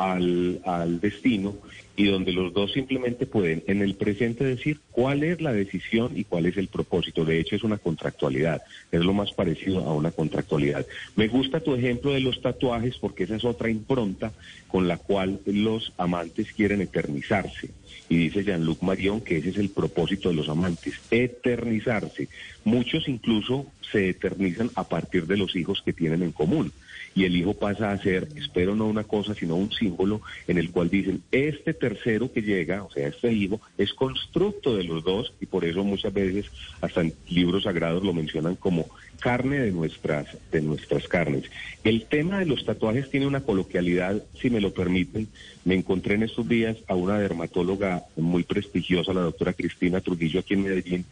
al, 0.02 1.00
destino 1.00 1.56
y 1.96 2.06
donde 2.06 2.32
los 2.32 2.54
dos 2.54 2.72
simplemente 2.72 3.26
pueden 3.26 3.64
en 3.68 3.82
el 3.82 3.96
presente 3.96 4.44
decir 4.44 4.80
cuál 4.92 5.24
es 5.24 5.42
la 5.42 5.54
decisión 5.54 6.14
y 6.16 6.24
cuál 6.24 6.48
es 6.48 6.58
el 6.58 6.68
propósito. 6.68 7.26
De 7.26 7.40
hecho, 7.40 7.56
es 7.56 7.64
una 7.64 7.78
contractualidad, 7.78 8.62
es 8.92 9.02
lo 9.02 9.14
más 9.14 9.32
parecido 9.34 9.80
a 9.82 9.94
una 9.94 10.12
contractualidad. 10.12 10.86
Me 11.16 11.28
gusta 11.28 11.60
tu 11.60 11.76
ejemplo 11.76 12.14
de 12.14 12.22
los 12.22 12.42
tatuajes 12.42 12.98
porque 12.98 13.24
esa 13.24 13.36
es 13.36 13.46
otra 13.46 13.70
impronta 13.70 14.32
con 14.68 14.88
la 14.88 14.98
cual 14.98 15.42
los 15.46 15.94
amantes 15.98 16.52
quieren 16.54 16.82
eternizarse. 16.82 17.70
Y 18.10 18.18
dice 18.18 18.44
Jean-Luc 18.44 18.82
Marion 18.82 19.22
que 19.22 19.38
ese 19.38 19.50
es 19.50 19.58
el 19.58 19.70
propósito 19.70 20.30
de 20.30 20.36
los 20.36 20.50
amantes, 20.50 20.96
eternizarse. 21.12 22.30
Muchos 22.64 23.08
incluso 23.08 23.68
se 23.92 24.10
eternizan 24.10 24.72
a 24.76 24.88
partir 24.88 25.28
de 25.28 25.38
los 25.38 25.56
hijos 25.56 25.82
que 25.84 25.94
tienen 25.94 26.24
en 26.24 26.32
común 26.32 26.72
y 27.16 27.26
el 27.26 27.36
hijo 27.36 27.54
pasa 27.54 27.92
a 27.92 27.98
ser, 27.98 28.28
espero 28.36 28.76
no 28.76 28.88
una 28.88 29.04
cosa, 29.04 29.36
sino 29.36 29.56
un 29.56 29.72
símbolo 29.72 30.22
en 30.48 30.58
el 30.58 30.72
cual 30.72 30.90
dicen, 30.90 31.22
este 31.32 31.74
tercero 31.74 32.32
que 32.32 32.42
llega, 32.42 32.84
o 32.84 32.92
sea, 32.92 33.08
este 33.08 33.32
hijo, 33.32 33.60
es 33.78 33.94
constructo 33.94 34.76
de 34.76 34.84
los 34.84 35.04
dos 35.04 35.34
y 35.42 35.46
por 35.46 35.66
eso 35.66 35.84
muchas 35.84 36.14
veces 36.14 36.46
hasta 36.82 37.02
en 37.02 37.14
libros 37.30 37.64
sagrados 37.64 38.04
lo 38.04 38.14
mencionan 38.14 38.56
como 38.56 38.88
carne 39.20 39.60
de 39.60 39.72
nuestras, 39.72 40.28
de 40.52 40.62
nuestras 40.62 41.08
carnes. 41.08 41.44
El 41.84 42.06
tema 42.06 42.40
de 42.40 42.46
los 42.46 42.66
tatuajes 42.66 43.10
tiene 43.10 43.28
una 43.28 43.42
coloquialidad, 43.42 44.22
si 44.40 44.50
me 44.50 44.60
lo 44.60 44.74
permiten. 44.74 45.28
Me 45.64 45.76
encontré 45.76 46.16
en 46.16 46.24
estos 46.24 46.50
días 46.50 46.78
a 46.88 46.96
una 46.96 47.20
dermatóloga 47.20 48.04
muy 48.18 48.44
prestigiosa, 48.44 49.14
la 49.14 49.22
doctora 49.22 49.54
Cristina 49.54 50.02
Trujillo, 50.02 50.40
aquí 50.40 50.56
en 50.56 50.64
Medellín, 50.64 51.06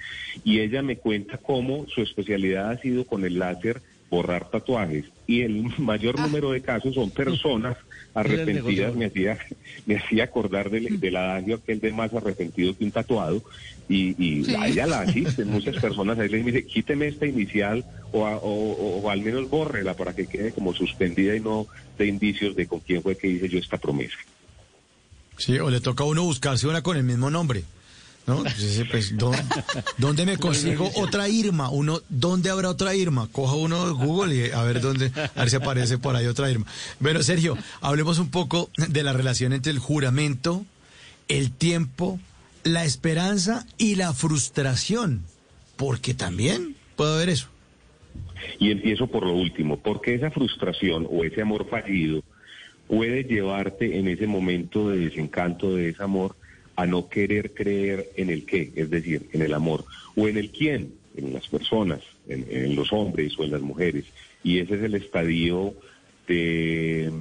y 0.44 0.60
ella 0.60 0.82
me 0.82 0.98
cuenta 0.98 1.38
cómo 1.38 1.86
su 1.88 2.02
especialidad 2.02 2.72
ha 2.72 2.82
sido 2.82 3.06
con 3.06 3.24
el 3.26 3.38
láser 3.38 3.82
borrar 4.10 4.50
tatuajes 4.50 5.06
y 5.28 5.42
el 5.42 5.64
mayor 5.78 6.16
ah. 6.18 6.24
número 6.24 6.52
de 6.52 6.62
casos 6.62 6.96
son 6.96 7.12
personas 7.12 7.78
arrepentidas, 8.14 8.96
me 8.96 9.06
hacía, 9.06 9.38
me 9.86 9.98
hacía 9.98 10.26
acordar 10.26 10.70
del, 10.70 11.00
del 11.00 11.16
adagio 11.16 11.56
aquel 11.56 11.80
de 11.80 11.92
más 11.92 12.14
arrepentido 12.14 12.76
que 12.76 12.84
un 12.84 12.92
tatuado 12.92 13.44
y, 13.88 14.16
y 14.24 14.46
ella 14.66 14.88
la 14.88 15.02
asiste, 15.02 15.46
muchas 15.46 15.78
personas 15.78 16.18
ahí 16.20 16.30
le 16.30 16.44
dicen, 16.44 16.66
quíteme 16.66 17.08
esta 17.08 17.26
inicial 17.26 17.86
o, 18.12 18.24
o, 18.24 19.02
o, 19.02 19.10
al 19.10 19.22
menos 19.22 19.50
bórrela 19.50 19.96
para 19.96 20.16
que 20.16 20.28
quede 20.28 20.52
como 20.52 20.74
suspendida 20.74 21.36
y 21.36 21.40
no 21.40 21.68
de 21.98 22.08
indicios 22.08 22.56
de 22.56 22.68
con 22.68 22.80
quién 22.80 23.02
fue 23.02 23.18
que 23.18 23.28
hice 23.28 23.50
yo 23.50 23.60
esta 23.60 23.78
promesa. 23.78 24.18
Sí, 25.38 25.58
o 25.60 25.70
le 25.70 25.80
toca 25.80 26.04
a 26.04 26.08
uno 26.08 26.24
buscarse 26.24 26.68
una 26.68 26.82
con 26.82 26.98
el 26.98 27.04
mismo 27.04 27.30
nombre. 27.30 27.64
¿No? 28.28 28.44
Pues, 28.92 29.14
¿dónde, 29.98 30.26
me 30.26 30.38
consigo 30.38 30.92
otra 30.96 31.30
Irma? 31.30 31.70
Uno, 31.70 32.02
¿dónde 32.10 32.50
habrá 32.50 32.70
otra 32.70 32.96
Irma? 32.96 33.28
Coja 33.32 33.56
uno 33.56 33.88
de 33.88 33.94
Google 33.94 34.36
y 34.36 34.52
a 34.52 34.64
ver 34.64 34.82
dónde, 34.82 35.12
a 35.16 35.40
ver 35.40 35.50
si 35.50 35.56
aparece 35.56 35.98
por 35.98 36.16
ahí 36.16 36.28
otra 36.28 36.50
Irma. 36.50 36.66
Bueno, 37.00 37.24
Sergio, 37.24 37.58
hablemos 37.82 38.20
un 38.20 38.30
poco 38.30 38.70
de 38.78 39.04
la 39.04 39.14
relación 39.14 39.54
entre 39.54 39.72
el 39.72 39.80
juramento, 39.80 40.66
el 41.28 41.52
tiempo, 41.52 42.20
la 42.64 42.86
esperanza 42.86 43.66
y 43.78 43.96
la 43.96 44.14
frustración, 44.14 45.24
porque 45.76 46.14
también 46.14 46.76
puede 46.96 47.16
haber 47.16 47.30
eso. 47.30 47.48
Y 48.60 48.72
empiezo 48.72 49.08
por 49.08 49.26
lo 49.26 49.34
último, 49.34 49.80
porque 49.80 50.16
esa 50.16 50.32
frustración 50.32 51.08
o 51.10 51.24
ese 51.24 51.42
amor 51.42 51.68
fallido 51.70 52.22
puede 52.88 53.24
llevarte 53.24 54.00
en 54.00 54.08
ese 54.08 54.28
momento 54.28 54.90
de 54.90 54.98
desencanto, 54.98 55.76
de 55.76 55.84
desamor, 55.84 56.36
a 56.80 56.86
no 56.86 57.10
querer 57.10 57.54
creer 57.54 58.10
en 58.16 58.30
el 58.30 58.46
qué, 58.46 58.72
es 58.74 58.90
decir, 58.90 59.28
en 59.34 59.42
el 59.42 59.54
amor, 59.54 59.84
o 60.16 60.30
en 60.30 60.38
el 60.38 60.50
quién, 60.50 60.94
en 61.18 61.34
las 61.34 61.46
personas, 61.50 62.00
en, 62.30 62.74
los 62.74 62.94
hombres 62.94 63.38
o 63.38 63.44
en 63.44 63.52
las 63.52 63.60
mujeres. 63.60 64.06
Y 64.46 64.60
ese 64.60 64.76
es 64.76 64.84
el 64.84 64.96
estadio 64.96 65.74
de, 66.26 67.12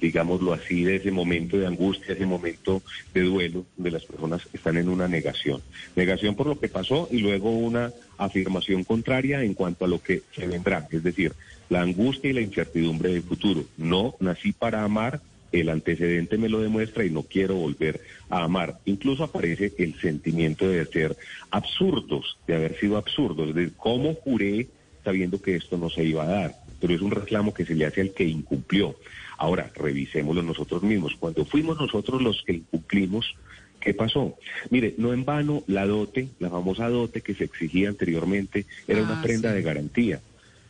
digámoslo 0.00 0.52
así, 0.52 0.82
de 0.82 0.96
ese 0.96 1.12
momento 1.12 1.56
de 1.56 1.68
angustia, 1.68 2.14
ese 2.14 2.26
momento 2.26 2.82
de 3.14 3.20
duelo, 3.20 3.64
donde 3.76 3.92
las 3.92 4.04
personas 4.04 4.48
están 4.52 4.78
en 4.78 4.88
una 4.88 5.06
negación. 5.06 5.62
Negación 5.94 6.34
por 6.34 6.48
lo 6.48 6.58
que 6.58 6.66
pasó 6.68 7.06
y 7.08 7.18
luego 7.18 7.50
una 7.50 7.92
afirmación 8.18 8.82
contraria 8.82 9.44
en 9.44 9.54
cuanto 9.54 9.84
a 9.84 9.88
lo 9.88 10.02
que 10.02 10.22
se 10.34 10.48
vendrá, 10.48 10.88
es 10.90 11.04
decir, 11.04 11.34
la 11.68 11.82
angustia 11.82 12.30
y 12.30 12.32
la 12.32 12.40
incertidumbre 12.40 13.12
del 13.12 13.22
futuro. 13.22 13.64
No 13.76 14.16
nací 14.18 14.50
para 14.50 14.82
amar, 14.82 15.20
el 15.60 15.68
antecedente 15.68 16.36
me 16.36 16.48
lo 16.48 16.60
demuestra 16.60 17.04
y 17.04 17.10
no 17.10 17.22
quiero 17.22 17.54
volver 17.54 18.00
a 18.28 18.44
amar. 18.44 18.80
Incluso 18.84 19.24
aparece 19.24 19.72
el 19.78 19.94
sentimiento 20.00 20.68
de 20.68 20.84
ser 20.86 21.16
absurdos, 21.50 22.38
de 22.46 22.56
haber 22.56 22.78
sido 22.78 22.96
absurdos, 22.96 23.54
de 23.54 23.70
cómo 23.76 24.14
juré 24.14 24.68
sabiendo 25.04 25.40
que 25.40 25.56
esto 25.56 25.76
no 25.76 25.90
se 25.90 26.04
iba 26.04 26.24
a 26.24 26.28
dar. 26.28 26.54
Pero 26.80 26.94
es 26.94 27.00
un 27.00 27.10
reclamo 27.10 27.54
que 27.54 27.64
se 27.64 27.74
le 27.74 27.86
hace 27.86 28.00
al 28.00 28.12
que 28.12 28.24
incumplió. 28.24 28.96
Ahora, 29.38 29.70
revisémoslo 29.74 30.42
nosotros 30.42 30.82
mismos. 30.82 31.14
Cuando 31.18 31.44
fuimos 31.44 31.78
nosotros 31.78 32.22
los 32.22 32.42
que 32.44 32.54
incumplimos, 32.54 33.34
¿qué 33.80 33.94
pasó? 33.94 34.36
Mire, 34.70 34.94
no 34.98 35.12
en 35.12 35.24
vano, 35.24 35.62
la 35.66 35.86
dote, 35.86 36.28
la 36.38 36.50
famosa 36.50 36.88
dote 36.88 37.20
que 37.20 37.34
se 37.34 37.44
exigía 37.44 37.90
anteriormente, 37.90 38.66
era 38.88 39.02
una 39.02 39.20
ah, 39.20 39.22
prenda 39.22 39.52
de 39.52 39.62
garantía. 39.62 40.20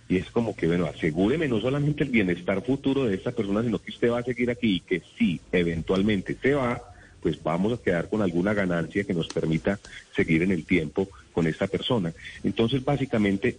Y 0.09 0.19
es 0.19 0.31
como 0.31 0.55
que, 0.55 0.67
bueno, 0.67 0.87
asegúreme 0.87 1.49
no 1.49 1.61
solamente 1.61 2.05
el 2.05 2.11
bienestar 2.11 2.63
futuro 2.63 3.05
de 3.05 3.15
esta 3.15 3.33
persona, 3.33 3.63
sino 3.63 3.79
que 3.79 3.91
usted 3.91 4.11
va 4.11 4.19
a 4.19 4.25
seguir 4.25 4.51
aquí 4.51 4.77
y 4.77 4.81
que 4.81 5.03
si 5.17 5.41
eventualmente 5.51 6.37
se 6.41 6.55
va, 6.55 6.83
pues 7.21 7.43
vamos 7.43 7.73
a 7.73 7.83
quedar 7.83 8.09
con 8.09 8.21
alguna 8.21 8.53
ganancia 8.53 9.05
que 9.05 9.15
nos 9.15 9.29
permita 9.29 9.79
seguir 10.15 10.43
en 10.43 10.53
el 10.53 10.65
tiempo 10.65 11.09
con 11.33 11.47
esta 11.47 11.67
persona. 11.67 12.13
Entonces, 12.43 12.85
básicamente, 12.85 13.57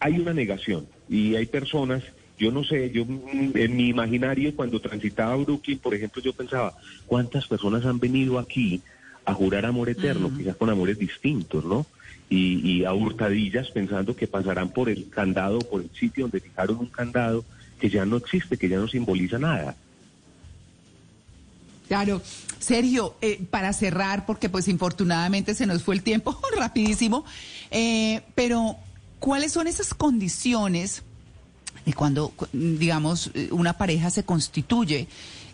hay 0.00 0.18
una 0.18 0.34
negación 0.34 0.86
y 1.08 1.36
hay 1.36 1.46
personas 1.46 2.02
yo 2.38 2.52
no 2.52 2.64
sé, 2.64 2.90
yo 2.90 3.04
mm, 3.04 3.52
en 3.54 3.76
mi 3.76 3.88
imaginario 3.88 4.54
cuando 4.54 4.80
transitaba 4.80 5.36
Brooklyn, 5.36 5.78
por 5.78 5.94
ejemplo, 5.94 6.22
yo 6.22 6.32
pensaba, 6.32 6.74
¿cuántas 7.06 7.46
personas 7.46 7.84
han 7.86 7.98
venido 7.98 8.38
aquí 8.38 8.82
a 9.24 9.34
jurar 9.34 9.64
amor 9.64 9.88
eterno, 9.88 10.30
quizás 10.36 10.56
con 10.56 10.70
amores 10.70 10.98
distintos, 10.98 11.64
¿no? 11.64 11.86
Y, 12.28 12.58
y 12.68 12.84
a 12.84 12.92
hurtadillas 12.92 13.68
pensando 13.70 14.16
que 14.16 14.26
pasarán 14.26 14.70
por 14.70 14.88
el 14.88 15.08
candado, 15.08 15.60
por 15.60 15.80
el 15.82 15.90
sitio 15.90 16.24
donde 16.24 16.40
fijaron 16.40 16.78
un 16.78 16.86
candado 16.86 17.44
que 17.78 17.88
ya 17.88 18.04
no 18.04 18.16
existe, 18.16 18.56
que 18.56 18.68
ya 18.68 18.78
no 18.78 18.88
simboliza 18.88 19.38
nada. 19.38 19.76
Claro, 21.88 22.20
Sergio, 22.58 23.14
eh, 23.20 23.40
para 23.48 23.72
cerrar, 23.72 24.26
porque 24.26 24.48
pues 24.48 24.66
infortunadamente 24.66 25.54
se 25.54 25.66
nos 25.66 25.84
fue 25.84 25.94
el 25.94 26.02
tiempo 26.02 26.36
rapidísimo, 26.58 27.24
eh, 27.70 28.22
pero 28.34 28.76
¿cuáles 29.20 29.52
son 29.52 29.68
esas 29.68 29.94
condiciones 29.94 31.02
cuando, 31.94 32.30
cu- 32.30 32.48
digamos, 32.52 33.30
eh, 33.34 33.50
una 33.52 33.74
pareja 33.74 34.10
se 34.10 34.24
constituye? 34.24 35.06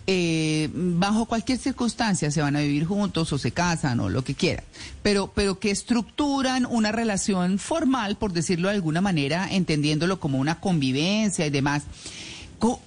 Eh, 0.06 0.68
bajo 0.72 1.26
cualquier 1.26 1.58
circunstancia 1.58 2.30
se 2.30 2.42
van 2.42 2.56
a 2.56 2.60
vivir 2.60 2.84
juntos 2.84 3.32
o 3.32 3.38
se 3.38 3.52
casan 3.52 4.00
o 4.00 4.08
lo 4.08 4.24
que 4.24 4.34
quieran, 4.34 4.64
pero, 5.02 5.32
pero 5.34 5.58
que 5.58 5.70
estructuran 5.70 6.66
una 6.66 6.92
relación 6.92 7.58
formal, 7.58 8.16
por 8.16 8.32
decirlo 8.32 8.68
de 8.68 8.74
alguna 8.74 9.00
manera, 9.00 9.48
entendiéndolo 9.50 10.18
como 10.18 10.38
una 10.38 10.60
convivencia 10.60 11.46
y 11.46 11.50
demás. 11.50 11.84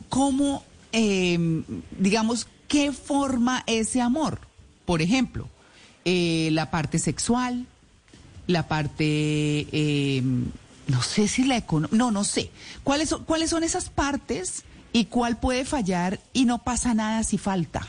¿Cómo, 0.10 0.63
eh, 0.93 1.38
digamos, 2.00 2.48
qué 2.67 2.91
forma 2.91 3.63
ese 3.67 4.01
amor? 4.01 4.39
Por 4.86 5.01
ejemplo, 5.01 5.50
eh, 6.05 6.50
la 6.51 6.69
parte 6.69 7.00
sexual, 7.00 7.65
la 8.48 8.67
parte, 8.67 9.67
eh, 9.72 10.22
no 10.88 11.01
sé 11.01 11.27
si 11.27 11.43
la 11.43 11.57
económica, 11.57 11.98
no, 11.98 12.12
no 12.12 12.24
sé. 12.24 12.51
¿Cuáles 12.84 13.10
son, 13.10 13.24
¿Cuáles 13.25 13.50
son 13.50 13.63
esas 13.63 13.89
partes 13.89 14.63
y 14.95 15.07
cuál 15.07 15.37
puede 15.37 15.65
fallar 15.65 16.21
y 16.31 16.45
no 16.45 16.63
pasa 16.63 16.93
nada 16.93 17.21
si 17.23 17.37
falta? 17.37 17.85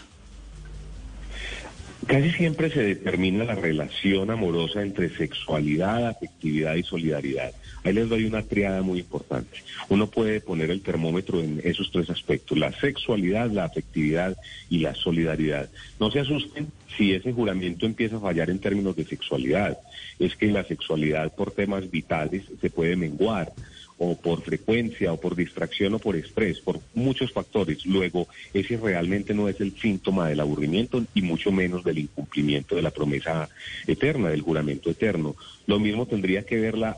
Casi 2.04 2.32
siempre 2.32 2.68
se 2.68 2.82
determina 2.82 3.44
la 3.44 3.54
relación 3.54 4.28
amorosa 4.28 4.82
entre 4.82 5.16
sexualidad, 5.16 6.08
afectividad 6.08 6.74
y 6.74 6.82
solidaridad. 6.82 7.52
Ahí 7.84 7.92
les 7.92 8.08
doy 8.08 8.24
una 8.24 8.42
triada 8.42 8.82
muy 8.82 8.98
importante. 8.98 9.62
Uno 9.88 10.08
puede 10.08 10.40
poner 10.40 10.72
el 10.72 10.80
termómetro 10.80 11.40
en 11.40 11.60
esos 11.62 11.92
tres 11.92 12.10
aspectos, 12.10 12.58
la 12.58 12.72
sexualidad, 12.72 13.52
la 13.52 13.66
afectividad 13.66 14.36
y 14.68 14.78
la 14.78 14.96
solidaridad. 14.96 15.70
No 16.00 16.10
se 16.10 16.18
asusten 16.18 16.72
si 16.96 17.12
ese 17.12 17.32
juramento 17.32 17.86
empieza 17.86 18.16
a 18.16 18.20
fallar 18.20 18.50
en 18.50 18.58
términos 18.58 18.96
de 18.96 19.04
sexualidad. 19.04 19.78
Es 20.18 20.34
que 20.34 20.46
la 20.46 20.64
sexualidad 20.64 21.32
por 21.36 21.52
temas 21.52 21.88
vitales 21.88 22.42
se 22.60 22.68
puede 22.68 22.96
menguar 22.96 23.52
o 23.98 24.16
por 24.16 24.42
frecuencia, 24.42 25.12
o 25.12 25.20
por 25.20 25.34
distracción, 25.34 25.94
o 25.94 25.98
por 25.98 26.16
estrés, 26.16 26.60
por 26.60 26.80
muchos 26.94 27.32
factores. 27.32 27.84
Luego, 27.86 28.28
ese 28.52 28.76
realmente 28.76 29.34
no 29.34 29.48
es 29.48 29.60
el 29.60 29.76
síntoma 29.78 30.28
del 30.28 30.40
aburrimiento 30.40 31.04
y 31.14 31.22
mucho 31.22 31.50
menos 31.50 31.84
del 31.84 31.98
incumplimiento 31.98 32.76
de 32.76 32.82
la 32.82 32.90
promesa 32.90 33.48
eterna, 33.86 34.28
del 34.28 34.42
juramento 34.42 34.90
eterno. 34.90 35.34
Lo 35.66 35.78
mismo 35.78 36.06
tendría 36.06 36.44
que 36.44 36.60
ver 36.60 36.78
la, 36.78 36.96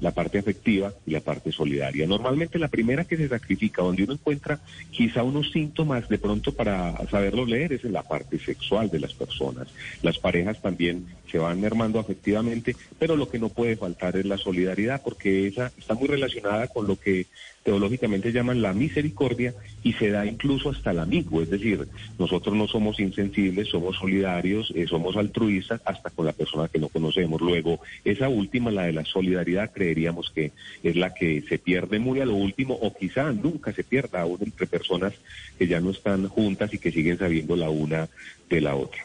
la 0.00 0.10
parte 0.10 0.38
afectiva 0.38 0.92
y 1.06 1.12
la 1.12 1.20
parte 1.20 1.52
solidaria. 1.52 2.06
Normalmente 2.06 2.58
la 2.58 2.68
primera 2.68 3.04
que 3.04 3.16
se 3.16 3.28
sacrifica, 3.28 3.82
donde 3.82 4.04
uno 4.04 4.12
encuentra 4.14 4.60
quizá 4.90 5.22
unos 5.22 5.50
síntomas 5.50 6.08
de 6.08 6.18
pronto 6.18 6.52
para 6.52 6.96
saberlo 7.10 7.46
leer, 7.46 7.72
es 7.72 7.84
en 7.84 7.92
la 7.92 8.02
parte 8.02 8.38
sexual 8.38 8.90
de 8.90 9.00
las 9.00 9.14
personas. 9.14 9.68
Las 10.02 10.18
parejas 10.18 10.60
también 10.60 11.06
se 11.30 11.38
van 11.38 11.60
mermando 11.60 11.98
afectivamente, 11.98 12.76
pero 12.98 13.16
lo 13.16 13.28
que 13.28 13.38
no 13.38 13.48
puede 13.48 13.76
faltar 13.76 14.16
es 14.16 14.24
la 14.24 14.38
solidaridad, 14.38 15.02
porque 15.02 15.46
esa 15.46 15.72
está 15.78 15.94
muy 15.94 16.08
relacionada 16.08 16.68
con 16.68 16.86
lo 16.86 16.98
que 16.98 17.26
teológicamente 17.68 18.32
llaman 18.32 18.62
la 18.62 18.72
misericordia 18.72 19.54
y 19.82 19.92
se 19.92 20.10
da 20.10 20.24
incluso 20.24 20.70
hasta 20.70 20.92
el 20.92 21.00
amigo, 21.00 21.42
es 21.42 21.50
decir, 21.50 21.86
nosotros 22.18 22.56
no 22.56 22.66
somos 22.66 22.98
insensibles, 22.98 23.68
somos 23.68 23.96
solidarios, 23.96 24.72
eh, 24.74 24.86
somos 24.86 25.16
altruistas 25.16 25.80
hasta 25.84 26.08
con 26.08 26.24
la 26.24 26.32
persona 26.32 26.68
que 26.68 26.78
no 26.78 26.88
conocemos. 26.88 27.40
Luego, 27.42 27.77
esa 28.04 28.28
última, 28.28 28.70
la 28.70 28.82
de 28.84 28.92
la 28.92 29.04
solidaridad, 29.04 29.70
creeríamos 29.72 30.30
que 30.34 30.52
es 30.82 30.96
la 30.96 31.14
que 31.14 31.42
se 31.48 31.58
pierde 31.58 31.98
muy 31.98 32.20
a 32.20 32.26
lo 32.26 32.34
último 32.34 32.74
o 32.74 32.94
quizá 32.96 33.32
nunca 33.32 33.72
se 33.72 33.84
pierda 33.84 34.20
aún 34.22 34.38
entre 34.40 34.66
personas 34.66 35.12
que 35.58 35.66
ya 35.66 35.80
no 35.80 35.90
están 35.90 36.28
juntas 36.28 36.72
y 36.74 36.78
que 36.78 36.92
siguen 36.92 37.18
sabiendo 37.18 37.56
la 37.56 37.70
una 37.70 38.08
de 38.48 38.60
la 38.60 38.74
otra. 38.76 39.02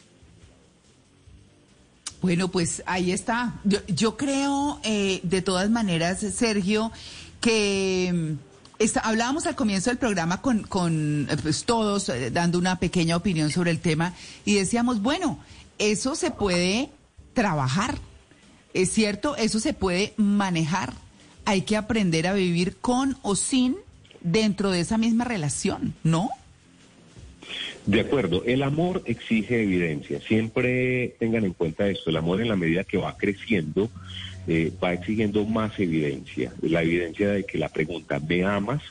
Bueno, 2.21 2.47
pues 2.49 2.81
ahí 2.85 3.11
está. 3.11 3.55
Yo, 3.87 4.15
creo, 4.15 4.79
eh, 4.83 5.19
de 5.23 5.41
todas 5.41 5.69
maneras, 5.69 6.19
Sergio, 6.19 6.89
que 7.41 8.11
mm, 8.13 8.81
esta- 8.81 9.01
hablábamos 9.01 9.45
al 9.45 9.55
comienzo 9.55 9.89
del 9.89 9.97
programa 9.97 10.41
con, 10.41 10.63
con 10.63 11.27
eh, 11.29 11.35
pues, 11.43 11.65
todos 11.65 12.07
eh, 12.07 12.31
dando 12.31 12.57
una 12.59 12.79
pequeña 12.79 13.17
opinión 13.17 13.51
sobre 13.51 13.71
el 13.71 13.79
tema 13.79 14.13
y 14.45 14.53
decíamos, 14.55 15.01
bueno, 15.01 15.37
eso 15.79 16.15
se 16.15 16.31
puede 16.31 16.89
trabajar, 17.33 17.97
es 18.73 18.91
cierto, 18.91 19.35
eso 19.35 19.59
se 19.59 19.73
puede 19.73 20.13
manejar. 20.17 20.93
Hay 21.45 21.61
que 21.61 21.77
aprender 21.77 22.27
a 22.27 22.33
vivir 22.33 22.77
con 22.77 23.17
o 23.21 23.35
sin 23.35 23.75
dentro 24.21 24.71
de 24.71 24.79
esa 24.79 24.97
misma 24.97 25.25
relación, 25.25 25.93
¿no? 26.03 26.29
De 27.85 27.99
acuerdo, 27.99 28.43
el 28.45 28.63
amor 28.63 29.03
exige 29.05 29.61
evidencia. 29.61 30.21
Siempre 30.21 31.15
tengan 31.19 31.43
en 31.43 31.53
cuenta 31.53 31.87
esto, 31.87 32.09
el 32.09 32.17
amor 32.17 32.41
en 32.41 32.47
la 32.47 32.55
medida 32.55 32.85
que 32.85 32.97
va 32.97 33.17
creciendo 33.17 33.89
eh, 34.47 34.71
va 34.81 34.93
exigiendo 34.93 35.45
más 35.45 35.77
evidencia. 35.79 36.53
La 36.61 36.81
evidencia 36.81 37.29
de 37.29 37.45
que 37.45 37.57
la 37.57 37.69
pregunta 37.69 38.19
¿me 38.19 38.43
amas? 38.43 38.81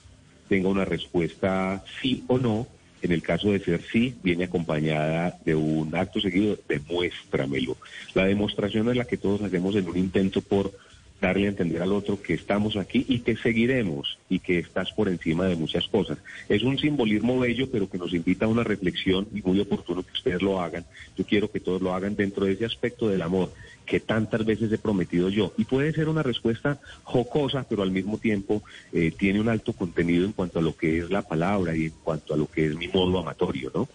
tenga 0.49 0.69
una 0.69 0.85
respuesta 0.85 1.83
sí 2.03 2.25
o 2.27 2.39
no. 2.39 2.67
En 3.03 3.13
el 3.13 3.23
caso 3.23 3.51
de 3.51 3.59
ser 3.59 3.83
sí, 3.83 4.15
viene 4.23 4.45
acompañada 4.45 5.37
de 5.45 5.55
un 5.55 5.95
acto 5.95 6.21
seguido, 6.21 6.57
demuéstramelo. 6.69 7.77
La 8.15 8.25
demostración 8.25 8.89
es 8.89 8.97
la 8.97 9.05
que 9.05 9.17
todos 9.17 9.43
hacemos 9.43 9.75
en 9.75 9.89
un 9.89 9.97
intento 9.97 10.41
por 10.41 10.73
darle 11.21 11.47
a 11.47 11.51
entender 11.51 11.81
al 11.81 11.93
otro 11.93 12.21
que 12.21 12.35
estamos 12.35 12.77
aquí 12.77 13.07
y 13.09 13.21
que 13.21 13.37
seguiremos 13.37 14.19
y 14.29 14.41
que 14.41 14.59
estás 14.59 14.91
por 14.93 15.09
encima 15.09 15.47
de 15.47 15.55
muchas 15.55 15.87
cosas. 15.87 16.19
Es 16.49 16.65
un 16.65 16.79
simbolismo 16.79 17.39
bello, 17.39 17.71
pero 17.71 17.89
que 17.89 17.97
nos 17.97 18.13
invita 18.13 18.45
a 18.45 18.49
una 18.49 18.65
reflexión 18.65 19.29
y 19.33 19.41
muy 19.41 19.61
oportuno 19.61 20.03
que 20.03 20.13
ustedes 20.13 20.43
lo 20.43 20.61
hagan. 20.61 20.85
Yo 21.17 21.25
quiero 21.25 21.51
que 21.51 21.61
todos 21.61 21.81
lo 21.81 21.95
hagan 21.95 22.17
dentro 22.17 22.45
de 22.45 22.53
ese 22.53 22.67
aspecto 22.67 23.09
del 23.09 23.23
amor 23.23 23.53
que 23.87 24.01
tantas 24.01 24.45
veces 24.45 24.73
he 24.73 24.79
prometido 24.79 25.29
yo. 25.29 25.53
Y 25.57 25.65
puede 25.65 25.93
ser 25.93 26.09
una 26.09 26.23
respuesta 26.23 26.81
jocosa, 27.05 27.65
pero 27.69 27.83
al 27.83 27.91
mismo 27.91 28.19
tiempo 28.19 28.63
eh, 28.93 29.13
tiene 29.17 29.41
un 29.41 29.49
alto 29.49 29.73
contenido 29.73 30.25
en 30.25 30.33
cuanto 30.33 30.59
a 30.59 30.63
lo 30.63 30.77
que 30.77 30.99
es 30.99 31.11
la 31.11 31.23
palabra 31.23 31.77
y 31.77 31.87
en 31.87 31.95
cuanto 32.03 32.35
a 32.35 32.37
lo 32.37 32.51
que 32.51 32.67
es 32.67 32.77
mi 32.77 32.89
modo 32.89 33.19
amatorio, 33.19 33.71
¿no? 33.75 33.89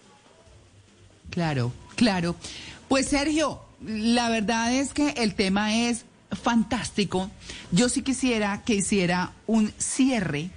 Claro, 1.30 1.72
claro. 1.96 2.36
Pues 2.88 3.06
Sergio, 3.06 3.60
la 3.84 4.28
verdad 4.30 4.72
es 4.72 4.94
que 4.94 5.10
el 5.10 5.34
tema 5.34 5.74
es 5.88 6.04
fantástico. 6.30 7.30
Yo 7.72 7.88
sí 7.88 8.02
quisiera 8.02 8.62
que 8.64 8.74
hiciera 8.74 9.32
un 9.46 9.72
cierre 9.78 10.50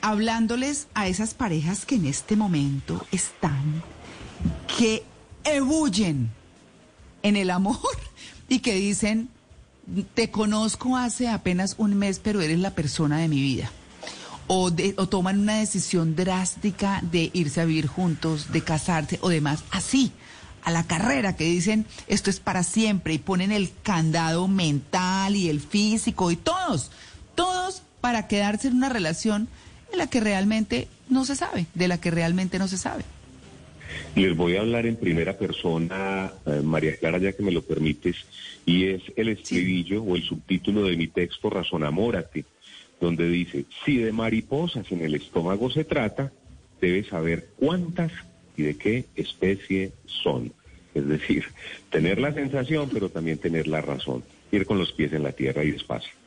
hablándoles 0.00 0.88
a 0.94 1.08
esas 1.08 1.34
parejas 1.34 1.84
que 1.84 1.96
en 1.96 2.06
este 2.06 2.36
momento 2.36 3.04
están, 3.10 3.82
que 4.78 5.02
ebullen 5.44 6.30
en 7.22 7.36
el 7.36 7.50
amor 7.50 7.78
y 8.48 8.60
que 8.60 8.74
dicen, 8.74 9.28
te 10.14 10.30
conozco 10.30 10.96
hace 10.96 11.28
apenas 11.28 11.74
un 11.78 11.94
mes, 11.94 12.18
pero 12.22 12.40
eres 12.40 12.58
la 12.58 12.70
persona 12.74 13.18
de 13.18 13.28
mi 13.28 13.40
vida. 13.40 13.70
O, 14.46 14.70
de- 14.70 14.94
o 14.96 15.08
toman 15.08 15.38
una 15.40 15.56
decisión 15.58 16.16
drástica 16.16 17.00
de 17.02 17.30
irse 17.34 17.60
a 17.60 17.64
vivir 17.66 17.86
juntos, 17.86 18.50
de 18.52 18.62
casarse 18.62 19.18
o 19.20 19.28
demás, 19.28 19.62
así, 19.70 20.10
a 20.64 20.70
la 20.70 20.84
carrera, 20.84 21.36
que 21.36 21.44
dicen 21.44 21.86
esto 22.08 22.30
es 22.30 22.40
para 22.40 22.62
siempre 22.62 23.14
y 23.14 23.18
ponen 23.18 23.52
el 23.52 23.70
candado 23.82 24.48
mental 24.48 25.36
y 25.36 25.48
el 25.48 25.60
físico 25.60 26.30
y 26.30 26.36
todos, 26.36 26.90
todos 27.34 27.82
para 28.00 28.26
quedarse 28.26 28.68
en 28.68 28.76
una 28.76 28.88
relación 28.88 29.48
en 29.92 29.98
la 29.98 30.06
que 30.08 30.20
realmente 30.20 30.88
no 31.08 31.24
se 31.24 31.36
sabe, 31.36 31.66
de 31.74 31.88
la 31.88 31.98
que 32.00 32.10
realmente 32.10 32.58
no 32.58 32.68
se 32.68 32.78
sabe. 32.78 33.04
Les 34.14 34.36
voy 34.36 34.56
a 34.56 34.60
hablar 34.60 34.86
en 34.86 34.96
primera 34.96 35.36
persona, 35.36 36.32
eh, 36.46 36.60
María 36.62 36.96
Clara, 36.96 37.18
ya 37.18 37.32
que 37.32 37.42
me 37.42 37.52
lo 37.52 37.62
permites, 37.62 38.16
y 38.66 38.84
es 38.86 39.02
el 39.16 39.28
estribillo 39.28 40.02
o 40.02 40.16
el 40.16 40.22
subtítulo 40.22 40.84
de 40.84 40.96
mi 40.96 41.06
texto 41.08 41.50
Razonamórate, 41.50 42.44
donde 43.00 43.28
dice, 43.28 43.64
si 43.84 43.98
de 43.98 44.12
mariposas 44.12 44.90
en 44.90 45.02
el 45.02 45.14
estómago 45.14 45.70
se 45.70 45.84
trata, 45.84 46.32
debes 46.80 47.08
saber 47.08 47.48
cuántas 47.56 48.12
y 48.56 48.62
de 48.62 48.76
qué 48.76 49.04
especie 49.14 49.92
son. 50.06 50.52
Es 50.94 51.06
decir, 51.06 51.44
tener 51.90 52.18
la 52.18 52.34
sensación, 52.34 52.90
pero 52.92 53.08
también 53.08 53.38
tener 53.38 53.68
la 53.68 53.80
razón. 53.80 54.24
Ir 54.50 54.66
con 54.66 54.78
los 54.78 54.92
pies 54.92 55.12
en 55.12 55.22
la 55.22 55.32
tierra 55.32 55.62
y 55.64 55.70
despacio. 55.70 56.17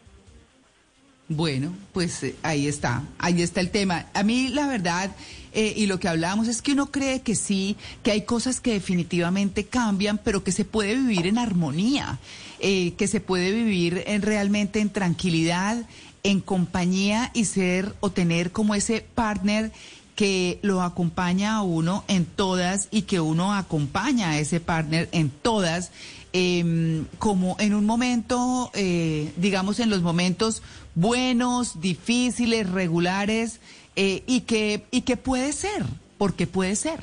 Bueno, 1.33 1.73
pues 1.93 2.23
eh, 2.23 2.35
ahí 2.43 2.67
está, 2.67 3.03
ahí 3.17 3.41
está 3.41 3.61
el 3.61 3.69
tema. 3.69 4.07
A 4.13 4.21
mí 4.21 4.49
la 4.49 4.67
verdad, 4.67 5.15
eh, 5.53 5.73
y 5.77 5.85
lo 5.85 5.97
que 5.97 6.09
hablábamos 6.09 6.49
es 6.49 6.61
que 6.61 6.73
uno 6.73 6.91
cree 6.91 7.21
que 7.21 7.35
sí, 7.35 7.77
que 8.03 8.11
hay 8.11 8.23
cosas 8.23 8.59
que 8.59 8.73
definitivamente 8.73 9.63
cambian, 9.63 10.17
pero 10.17 10.43
que 10.43 10.51
se 10.51 10.65
puede 10.65 10.95
vivir 10.95 11.27
en 11.27 11.37
armonía, 11.37 12.19
eh, 12.59 12.95
que 12.97 13.07
se 13.07 13.21
puede 13.21 13.53
vivir 13.53 14.03
en, 14.07 14.23
realmente 14.23 14.81
en 14.81 14.89
tranquilidad, 14.89 15.85
en 16.23 16.41
compañía 16.41 17.31
y 17.33 17.45
ser 17.45 17.95
o 18.01 18.11
tener 18.11 18.51
como 18.51 18.75
ese 18.75 19.05
partner 19.15 19.71
que 20.15 20.59
lo 20.61 20.81
acompaña 20.81 21.55
a 21.55 21.61
uno 21.61 22.03
en 22.07 22.25
todas 22.25 22.87
y 22.91 23.03
que 23.03 23.19
uno 23.19 23.53
acompaña 23.53 24.31
a 24.31 24.39
ese 24.39 24.59
partner 24.59 25.09
en 25.11 25.29
todas 25.29 25.91
eh, 26.33 27.03
como 27.19 27.57
en 27.59 27.73
un 27.73 27.85
momento, 27.85 28.71
eh, 28.73 29.33
digamos, 29.35 29.79
en 29.79 29.89
los 29.89 30.01
momentos 30.01 30.63
buenos, 30.95 31.81
difíciles, 31.81 32.69
regulares, 32.69 33.59
eh, 33.97 34.23
y, 34.27 34.41
que, 34.41 34.85
y 34.91 35.01
que 35.01 35.17
puede 35.17 35.51
ser, 35.51 35.85
porque 36.17 36.47
puede 36.47 36.75
ser. 36.77 37.01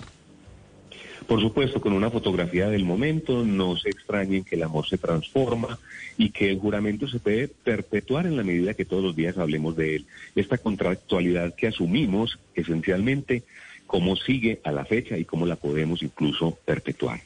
Por 1.28 1.42
supuesto, 1.42 1.82
con 1.82 1.92
una 1.92 2.10
fotografía 2.10 2.70
del 2.70 2.86
momento, 2.86 3.44
no 3.44 3.76
se 3.76 3.90
extrañen 3.90 4.44
que 4.44 4.56
el 4.56 4.62
amor 4.62 4.88
se 4.88 4.96
transforma 4.96 5.78
y 6.16 6.30
que 6.30 6.48
el 6.48 6.58
juramento 6.58 7.06
se 7.06 7.18
puede 7.18 7.48
perpetuar 7.48 8.26
en 8.26 8.38
la 8.38 8.42
medida 8.42 8.72
que 8.72 8.86
todos 8.86 9.04
los 9.04 9.14
días 9.14 9.36
hablemos 9.36 9.76
de 9.76 9.96
él. 9.96 10.06
Esta 10.34 10.56
contractualidad 10.56 11.54
que 11.54 11.66
asumimos, 11.66 12.38
esencialmente, 12.54 13.42
cómo 13.86 14.16
sigue 14.16 14.62
a 14.64 14.72
la 14.72 14.86
fecha 14.86 15.18
y 15.18 15.26
cómo 15.26 15.44
la 15.44 15.56
podemos 15.56 16.02
incluso 16.02 16.56
perpetuar. 16.64 17.20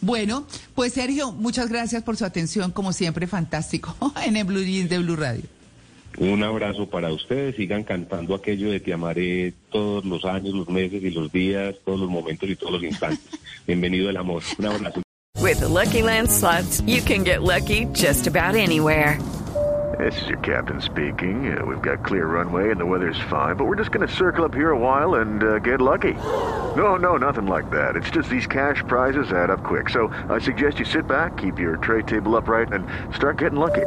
Bueno, 0.00 0.46
pues 0.74 0.94
Sergio, 0.94 1.32
muchas 1.32 1.68
gracias 1.68 2.02
por 2.02 2.16
su 2.16 2.24
atención, 2.24 2.70
como 2.70 2.94
siempre, 2.94 3.26
fantástico, 3.26 3.94
en 4.26 4.38
el 4.38 4.44
Blue 4.44 4.64
Jeans 4.64 4.88
de 4.88 4.98
Blue 4.98 5.16
Radio. 5.16 5.44
Un 6.20 6.42
abrazo 6.42 6.88
para 6.88 7.12
ustedes, 7.12 7.54
sigan 7.54 7.84
cantando 7.84 8.34
aquello 8.34 8.72
de 8.72 8.80
te 8.80 8.92
amaré 8.92 9.54
todos 9.70 10.04
los 10.04 10.24
años, 10.24 10.52
los 10.52 10.68
meses 10.68 11.00
y 11.00 11.10
los 11.10 11.30
días, 11.30 11.76
todos 11.84 12.00
los 12.00 12.10
momentos 12.10 12.48
y 12.48 12.56
todos 12.56 12.72
los 12.72 12.82
instantes. 12.82 13.38
Bienvenido 13.66 14.10
el 14.10 14.16
amor. 14.16 14.42
Un 14.58 14.66
abrazo. 14.66 15.02
With 15.40 15.60
the 15.60 15.68
Lucky 15.68 16.02
Land 16.02 16.28
slots, 16.28 16.80
you 16.82 17.00
can 17.00 17.22
get 17.22 17.42
lucky 17.42 17.84
just 17.92 18.26
about 18.26 18.56
anywhere. 18.56 19.18
This 19.98 20.20
is 20.22 20.28
your 20.28 20.38
captain 20.38 20.80
speaking. 20.80 21.56
Uh, 21.56 21.64
we've 21.64 21.82
got 21.82 22.04
clear 22.04 22.26
runway 22.26 22.70
and 22.70 22.80
the 22.80 22.86
weather's 22.86 23.18
fine, 23.30 23.54
but 23.56 23.66
we're 23.66 23.76
just 23.76 23.92
going 23.92 24.06
to 24.06 24.12
circle 24.12 24.44
up 24.44 24.54
here 24.54 24.70
a 24.70 24.78
while 24.78 25.16
and 25.16 25.42
uh, 25.42 25.58
get 25.60 25.80
lucky. 25.80 26.14
No, 26.76 26.96
no, 26.96 27.16
nothing 27.16 27.46
like 27.46 27.70
that. 27.70 27.94
It's 27.94 28.10
just 28.10 28.28
these 28.28 28.46
cash 28.46 28.82
prizes 28.88 29.30
add 29.32 29.50
up 29.50 29.62
quick. 29.62 29.88
So 29.88 30.08
I 30.28 30.40
suggest 30.40 30.80
you 30.80 30.84
sit 30.84 31.06
back, 31.06 31.36
keep 31.36 31.60
your 31.60 31.76
tray 31.76 32.02
table 32.02 32.36
upright, 32.36 32.72
and 32.72 32.86
start 33.14 33.38
getting 33.38 33.58
lucky. 33.58 33.86